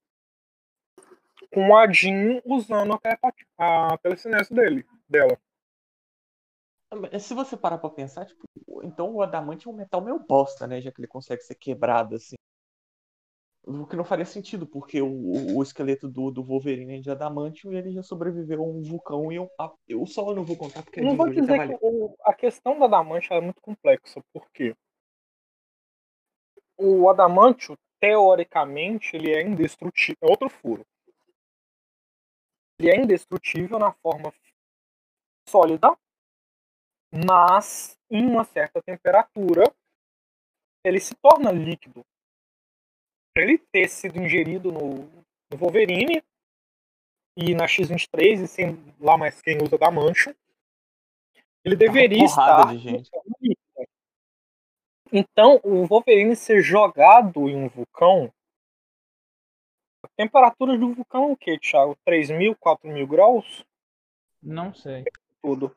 [1.52, 2.98] com a Jean usando
[3.58, 5.38] a, a telecinese dele, dela.
[7.20, 8.42] Se você parar pra pensar, tipo,
[8.82, 10.80] então o adamante é um metal meio bosta, né?
[10.80, 12.36] Já que ele consegue ser quebrado assim.
[13.64, 17.72] O que não faria sentido, porque o, o esqueleto do, do Wolverine é de adamantio
[17.72, 20.82] e ele já sobreviveu a um vulcão e eu, a- eu só não vou contar
[20.82, 24.22] porque Eu não é vou dizer que o- a questão do adamante é muito complexa,
[24.32, 24.74] porque
[26.78, 30.16] o adamantio, teoricamente, ele é indestrutível.
[30.22, 30.84] É outro furo.
[32.80, 34.32] Ele é indestrutível na forma
[35.48, 35.96] sólida,
[37.12, 39.64] mas em uma certa temperatura
[40.84, 42.04] ele se torna líquido.
[43.34, 45.06] Pra ele ter sido ingerido no,
[45.50, 46.22] no Wolverine
[47.36, 50.34] e na X-23 e sem lá mais quem usa adamantio,
[51.64, 53.10] ele deveria estar de gente.
[55.12, 58.32] Então, o Wolverine ser jogado em um vulcão,
[60.02, 61.96] a temperatura do vulcão é o que, Thiago?
[62.04, 63.64] 3 mil, 4 mil graus?
[64.42, 65.04] Não sei.
[65.42, 65.74] Tudo.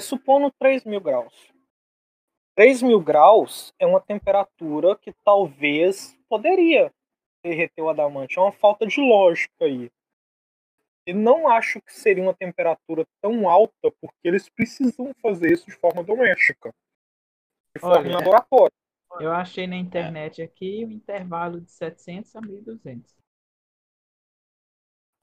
[0.00, 1.50] Supondo 3 mil graus.
[2.56, 6.92] 3 mil graus é uma temperatura que talvez poderia
[7.42, 8.38] derreter o adamante.
[8.38, 9.90] É uma falta de lógica aí.
[11.06, 15.76] E não acho que seria uma temperatura tão alta, porque eles precisam fazer isso de
[15.76, 16.72] forma doméstica.
[17.74, 18.74] De forma Olha, em laboratório.
[19.18, 23.16] Eu achei na internet aqui um intervalo de 700 a 1200.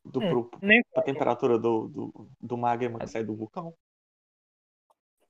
[0.03, 3.73] Do, Hum, pro, Nem pra temperatura do, do, do magma que sai do vulcão.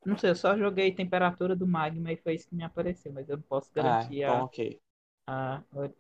[0.08, 3.28] Não sei, eu só joguei temperatura do magma e foi isso que me apareceu, mas
[3.28, 4.80] eu não posso Ah, garantir então a, ok.
[5.28, 5.94] a, a pode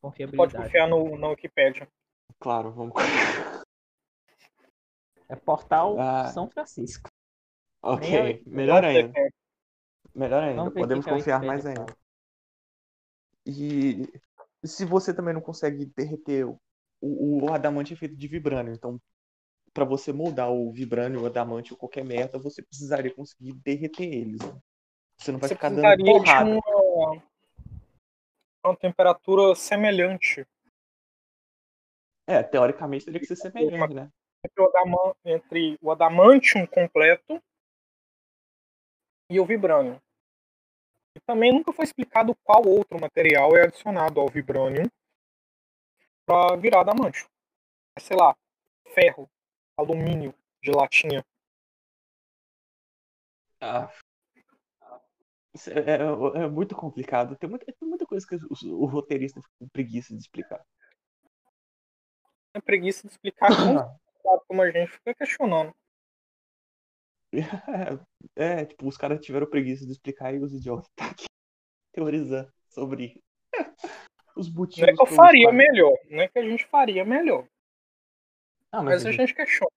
[0.00, 0.56] confiabilidade.
[0.56, 1.86] confiar no, na Wikipédia.
[2.38, 2.94] Claro, vamos.
[5.28, 6.24] É portal Ah.
[6.32, 7.10] São Francisco.
[7.82, 9.12] Ok, Nem melhor ainda.
[10.14, 11.78] Melhor ainda, podemos confiar mais fala.
[11.80, 11.96] ainda.
[13.46, 14.06] E
[14.64, 16.58] se você também não consegue derreter o,
[17.00, 19.00] o, o adamante é feito de vibrânio, então
[19.72, 24.40] para você moldar o vibrânio, o adamante ou qualquer merda, você precisaria conseguir derreter eles.
[25.16, 26.50] Você não vai Você ficar dando porrada.
[26.50, 27.22] uma,
[28.64, 30.46] uma temperatura semelhante
[32.26, 34.10] É, teoricamente teria que ser semelhante, né?
[34.44, 37.42] entre o, adama- entre o adamantium completo
[39.28, 40.00] e o vibrânio.
[41.16, 44.90] E também nunca foi explicado qual outro material é adicionado ao vibrânio
[46.24, 47.28] para virar adamantium.
[47.98, 48.36] Sei lá,
[48.94, 49.28] ferro,
[49.80, 51.24] alumínio, gelatina.
[53.60, 53.90] Ah,
[55.54, 57.36] isso é, é- é muito complicado.
[57.36, 60.64] Tem muita, tem muita coisa que os- o, roteirista fica com preguiça de explicar.
[62.54, 65.74] É preguiça de explicar como, como a gente fica questionando.
[68.36, 71.24] É, tipo, os caras tiveram preguiça de explicar e os idiotas tá aqui
[71.92, 73.22] teorizando sobre
[74.36, 74.86] os motivos.
[74.86, 77.46] Não é que eu faria melhor, não é que a gente faria melhor,
[78.72, 79.70] Ah, mas mas a gente- questiona.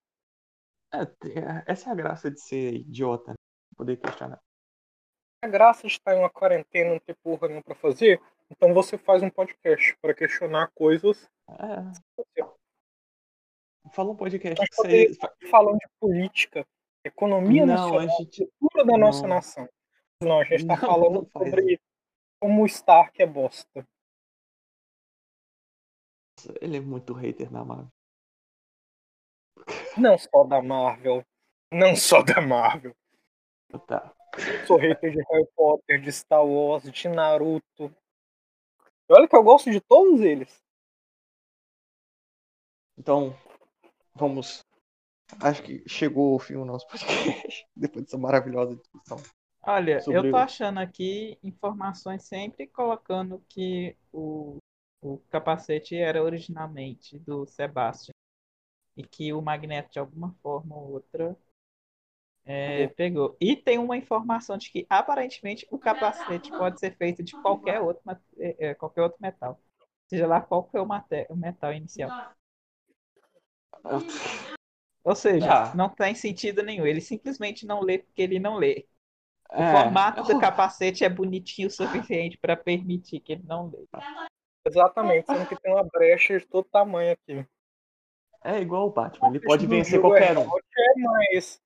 [0.93, 1.33] é, tem-
[1.67, 3.35] essa é a graça de ser idiota, né?
[3.75, 4.39] Poder questionar.
[5.43, 8.73] A graça de estar em uma quarentena e não ter porra nenhuma pra fazer, então
[8.73, 11.27] você faz um podcast para questionar coisas.
[11.49, 12.43] É,
[13.93, 15.11] fala um podcast que você.
[15.49, 16.65] Falando de política,
[17.03, 18.47] economia Não, nacional, a gente.
[18.59, 19.29] cultura da nossa não.
[19.29, 19.69] nação.
[20.21, 21.81] Não, a gente está Não, falando não sobre
[22.39, 23.85] como o Stark é bosta.
[26.61, 27.89] Ele é muito hater na Marvel.
[29.97, 31.23] Não só da Marvel.
[31.71, 32.95] Não só da Marvel.
[33.87, 34.13] Tá.
[34.65, 37.95] Sou hater de Harry Potter, de Star Wars, de Naruto.
[39.09, 40.61] E olha que eu gosto de todos eles.
[42.97, 43.35] Então,
[44.15, 44.63] vamos.
[45.41, 47.67] Acho que chegou o fim do nosso podcast.
[47.75, 49.17] Depois dessa maravilhosa discussão.
[49.65, 54.57] Olha, Sobre eu tô achando aqui informações sempre colocando que o,
[55.01, 58.13] o capacete era originalmente do Sebastian
[58.95, 61.35] e que o Magneto, de alguma forma ou outra,
[62.45, 63.37] é, pegou.
[63.39, 68.03] E tem uma informação de que aparentemente o capacete pode ser feito de qualquer outro,
[68.37, 69.59] é, é, qualquer outro metal.
[70.07, 70.87] Seja lá qual foi o,
[71.29, 72.09] o metal inicial.
[75.03, 75.75] Ou seja, Tá.
[75.75, 76.85] não tem sentido nenhum.
[76.85, 78.85] Ele simplesmente não lê porque ele não lê.
[79.51, 83.85] O É, formato do capacete é bonitinho o suficiente para permitir que ele não lê.
[84.65, 87.45] Exatamente, sendo que tem uma brecha de todo tamanho aqui.
[88.43, 90.49] É igual o Batman, ele pode vencer qualquer é um.
[90.77, 91.61] é, mas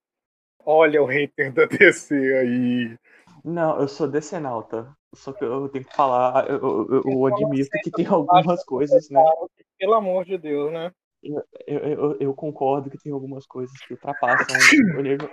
[0.66, 2.98] olha o hater da DC aí.
[3.44, 4.96] Não, eu sou decenalta.
[5.16, 9.28] Só que eu tenho que falar, eu, eu- eu admito que tem algumas coisas, né?
[9.80, 10.92] Pelo amor de Deus, né?
[11.22, 15.30] Eu, eu, eu concordo que tem algumas coisas que ultrapassam o nível,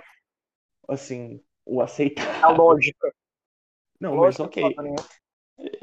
[0.89, 1.81] assim, o
[2.41, 2.51] A aceitável.
[2.51, 3.11] lógica.
[3.99, 4.57] Não, mas lógica ok.
[4.57, 4.95] foda, né?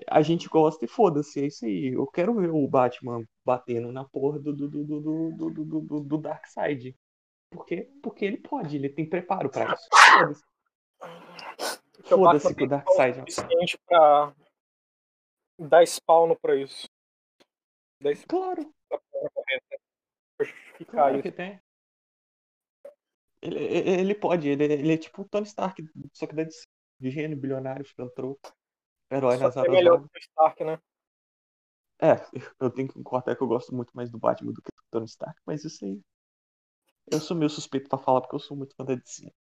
[0.09, 1.93] A gente gosta e foda-se, é isso aí.
[1.95, 6.01] Eu quero ver o Batman batendo na porra do, do, do, do, do, do, do,
[6.01, 6.97] do Dark Side.
[7.51, 9.89] Porque, porque ele pode, ele tem preparo pra isso.
[9.93, 10.43] Foda-se.
[12.05, 13.21] Foda-se o Dark Side.
[13.21, 14.35] É pra
[15.59, 16.89] dar spawno pra isso.
[18.01, 18.75] Dar spawn claro.
[20.37, 21.23] Pra ficar claro isso.
[21.23, 21.61] Que tem.
[23.43, 27.37] Ele, ele pode, ele, ele é tipo o Tony Stark, só que dá de, gênio,
[27.37, 28.53] bilionário, filantropo,
[29.11, 29.57] herói só nas.
[29.57, 30.79] É melhor que o Stark, né?
[32.03, 32.17] É,
[32.59, 35.07] eu tenho que concordar que eu gosto muito mais do Batman do que do Tony
[35.07, 36.01] Stark, mas isso aí.
[37.07, 39.33] Eu sou meio suspeito pra falar porque eu sou muito fã da DC.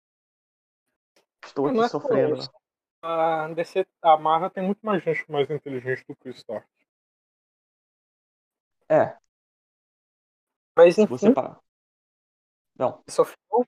[1.44, 2.40] Estou aqui é sofrendo.
[3.02, 6.68] A, DC, a Marvel tem muito mais gente mais inteligente do que o Stark.
[8.88, 9.18] É,
[10.78, 11.60] Mas enfim, você parar.
[12.76, 13.66] Não, só ficou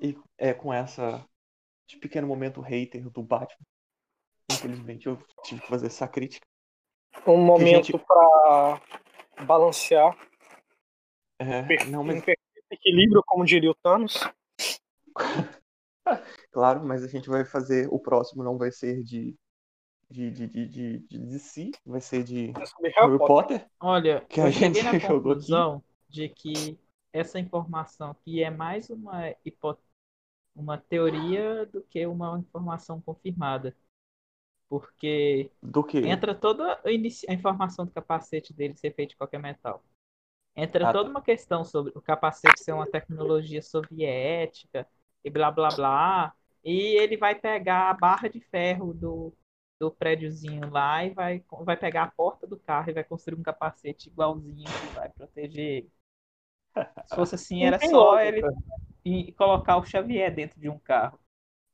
[0.00, 1.26] e é com essa
[1.86, 3.66] de pequeno momento hater do Batman.
[4.50, 6.47] Infelizmente eu tive que fazer essa crítica.
[7.26, 8.80] Um momento gente- pra
[9.44, 10.16] balancear
[11.38, 12.40] É, não, um mas perfeito
[12.70, 14.14] equilíbrio, como diria o Thanos.
[16.52, 17.88] claro, mas a gente vai fazer.
[17.90, 19.36] O próximo não vai ser de.
[20.10, 23.18] De, de, de, de, de DC, vai ser de Harry Potter.
[23.18, 23.66] Potter.
[23.78, 26.78] Olha, Que a gente na jogou conclusão de que
[27.12, 29.76] essa informação aqui é mais uma, hipo-
[30.56, 33.76] uma teoria do que uma informação confirmada.
[34.68, 36.00] Porque Do que?
[36.02, 39.82] entra toda a, informação do capacete dele ser feito de qualquer metal.
[40.56, 41.10] Entra Ah, toda tá.
[41.10, 44.86] uma questão sobre o capacete ser uma tecnologia soviética
[45.24, 46.34] e blá blá blá.
[46.64, 49.32] E ele vai pegar a barra de ferro do,
[49.78, 53.42] do prédiozinho lá e vai, vai pegar a porta do carro e vai construir um
[53.42, 55.92] capacete igualzinho que vai proteger ele.
[57.06, 58.42] Se fosse assim, era só ele
[59.04, 61.18] e colocar o Xavier dentro de um carro.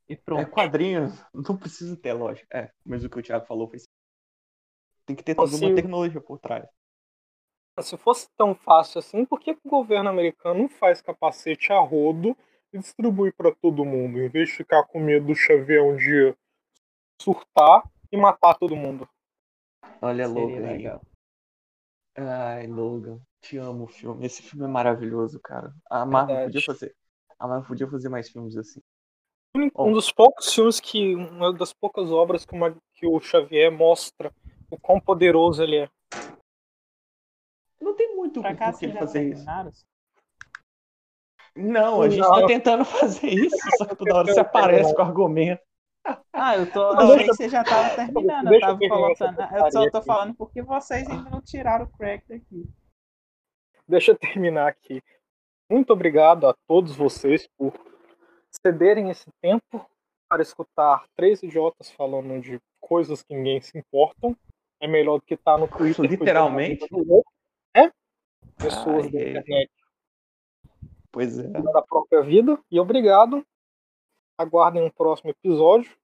[0.09, 0.51] E É pronto.
[0.51, 2.47] quadrinho, não precisa ter lógica.
[2.53, 3.79] É, mas o que o Thiago falou foi.
[5.07, 6.67] Tem que ter toda uma tecnologia por trás.
[7.81, 12.37] Se fosse tão fácil assim, por que o governo americano não faz capacete a rodo
[12.73, 16.37] e distribui para todo mundo, em vez de ficar com medo do Xavier um dia
[17.21, 17.83] surtar
[18.13, 19.09] e matar todo mundo?
[20.01, 21.03] Olha, Seria Logan legal.
[22.17, 24.25] Ai, Logan, te amo o filme.
[24.25, 25.75] Esse filme é maravilhoso, cara.
[25.91, 26.53] A Marvel Verdade.
[26.53, 26.97] podia fazer.
[27.39, 28.81] A Marvel podia fazer mais filmes assim.
[29.57, 31.15] Um dos poucos filmes que.
[31.15, 34.33] Uma das poucas obras que, uma- que o Xavier mostra
[34.71, 35.89] o quão poderoso ele é.
[37.81, 39.87] Não tem muito Pra cá por que vocês já fazer isso.
[41.57, 42.35] Não, a gente Não.
[42.41, 45.63] tá tentando fazer isso, só que toda hora você aparece com argumento.
[46.33, 46.93] Ah, eu tô.
[46.95, 48.53] Não, Eu achei que você já tava terminando.
[48.53, 49.41] Eu tava colocando.
[49.41, 52.69] Eu só tô falando porque vocês ainda não tiraram o crack daqui.
[53.87, 55.01] Deixa eu terminar aqui.
[55.71, 57.73] Muito obrigado a todos vocês por
[58.61, 59.89] cederem esse tempo
[60.29, 64.37] para escutar três idiotas falando de coisas que ninguém se importam.
[64.81, 66.05] É melhor do que estar no Twitter.
[66.05, 66.87] Literalmente?
[67.75, 67.91] É?
[68.57, 69.29] Pessoas Ai, da ai.
[69.31, 69.71] internet
[71.11, 71.49] Pois é.
[71.49, 72.59] da própria vida.
[72.71, 73.47] E obrigado.
[74.37, 75.97] Aguardem um próximo episódio.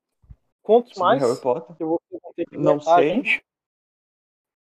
[0.62, 1.76] Quantos Sobre mais Harry Potter.
[1.76, 3.09] vocês vão ter que Não sei.
[3.14, 3.44] gente?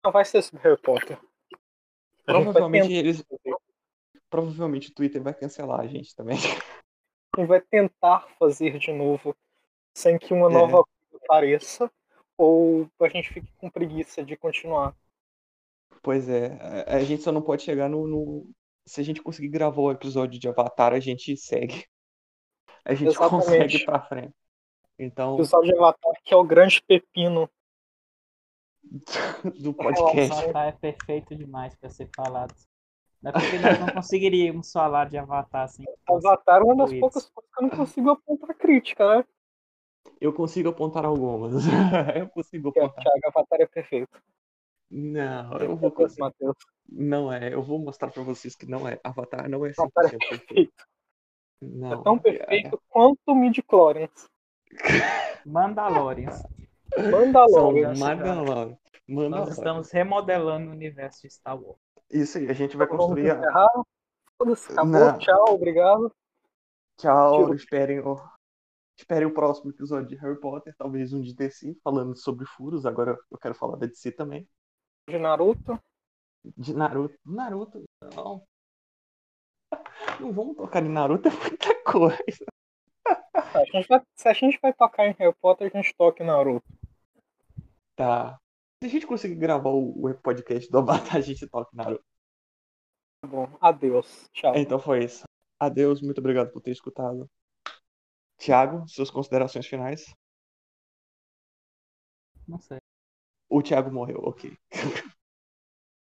[0.05, 1.18] Não vai ser sobre Harry Potter.
[2.24, 3.24] Provavelmente eles.
[4.28, 6.37] Provavelmente o Twitter vai cancelar a gente também.
[7.37, 9.35] A gente vai tentar fazer de novo
[9.95, 10.53] sem que uma É.
[10.53, 11.91] nova coisa apareça
[12.37, 14.95] ou a gente fique com preguiça de continuar.
[16.03, 16.59] Pois é.
[16.89, 18.51] A gente só não pode chegar no, no-
[18.87, 21.87] Se a gente conseguir gravar o episódio de Avatar, a gente segue.
[22.85, 23.30] A gente Exatamente.
[23.47, 24.35] consegue ir pra frente.
[24.99, 27.49] Então, O episódio de Avatar, que é o grande pepino.
[29.62, 30.33] do O podcast.
[30.33, 32.53] Avatar é perfeito demais pra ser falado.
[33.23, 35.85] Não é porque nós não conseguiríamos falar de Avatar assim.
[36.09, 39.25] Avatar é uma das poucas coisas que eu não consigo apontar crítica, né?
[40.20, 41.53] Eu consigo apontar algumas.
[42.16, 43.03] eu consigo apontar.
[43.03, 44.23] Thiago, Avatar é perfeito.
[44.91, 46.33] Não, eu vou conseguir.
[46.89, 47.55] Não é.
[47.55, 48.99] Eu vou mostrar pra vocês que não é.
[49.05, 50.47] Avatar não é 100% Avatar é perfeito.
[50.47, 50.85] perfeito.
[51.62, 51.93] Não.
[51.93, 54.29] É tão perfeito quanto Midichlorians.
[55.47, 56.43] Mandalorians.
[56.95, 57.95] São Mandalorian.
[57.95, 58.79] Mandalorian.
[59.09, 61.79] Nós estamos remodelando o universo de Star Wars.
[62.12, 63.30] Isso aí, a gente vai Vamos construir.
[63.30, 63.86] a- acabou.
[64.84, 65.18] Não.
[65.18, 66.12] Tchau, obrigado.
[66.98, 67.54] Tchau, Tiro.
[67.54, 68.20] esperem o...
[68.98, 72.84] esperem o próximo episódio de Harry Potter, talvez um de DC, falando sobre furos.
[72.84, 74.48] Agora eu quero falar da DC também.
[75.08, 75.78] De Naruto.
[76.56, 77.18] De Naruto.
[77.24, 77.82] Naruto,
[78.14, 78.42] não.
[80.20, 82.44] Não vamos tocar em Naruto, é muita coisa.
[83.34, 86.66] A vai- se a gente vai tocar em Harry Potter, a gente toca em Naruto.
[87.96, 88.38] Tá.
[88.83, 92.05] Se a gente conseguir gravar o, o podcast do Avatar, a gente toca Naruto.
[93.20, 93.57] Tá bom.
[93.61, 94.28] Adeus.
[94.33, 94.57] Tchau.
[94.57, 95.22] Então foi isso.
[95.57, 97.30] Adeus, muito obrigado por ter escutado.
[98.37, 100.12] Tiago, suas considerações finais?
[102.49, 102.78] Não sei.
[103.49, 104.53] O Thiago morreu, ok.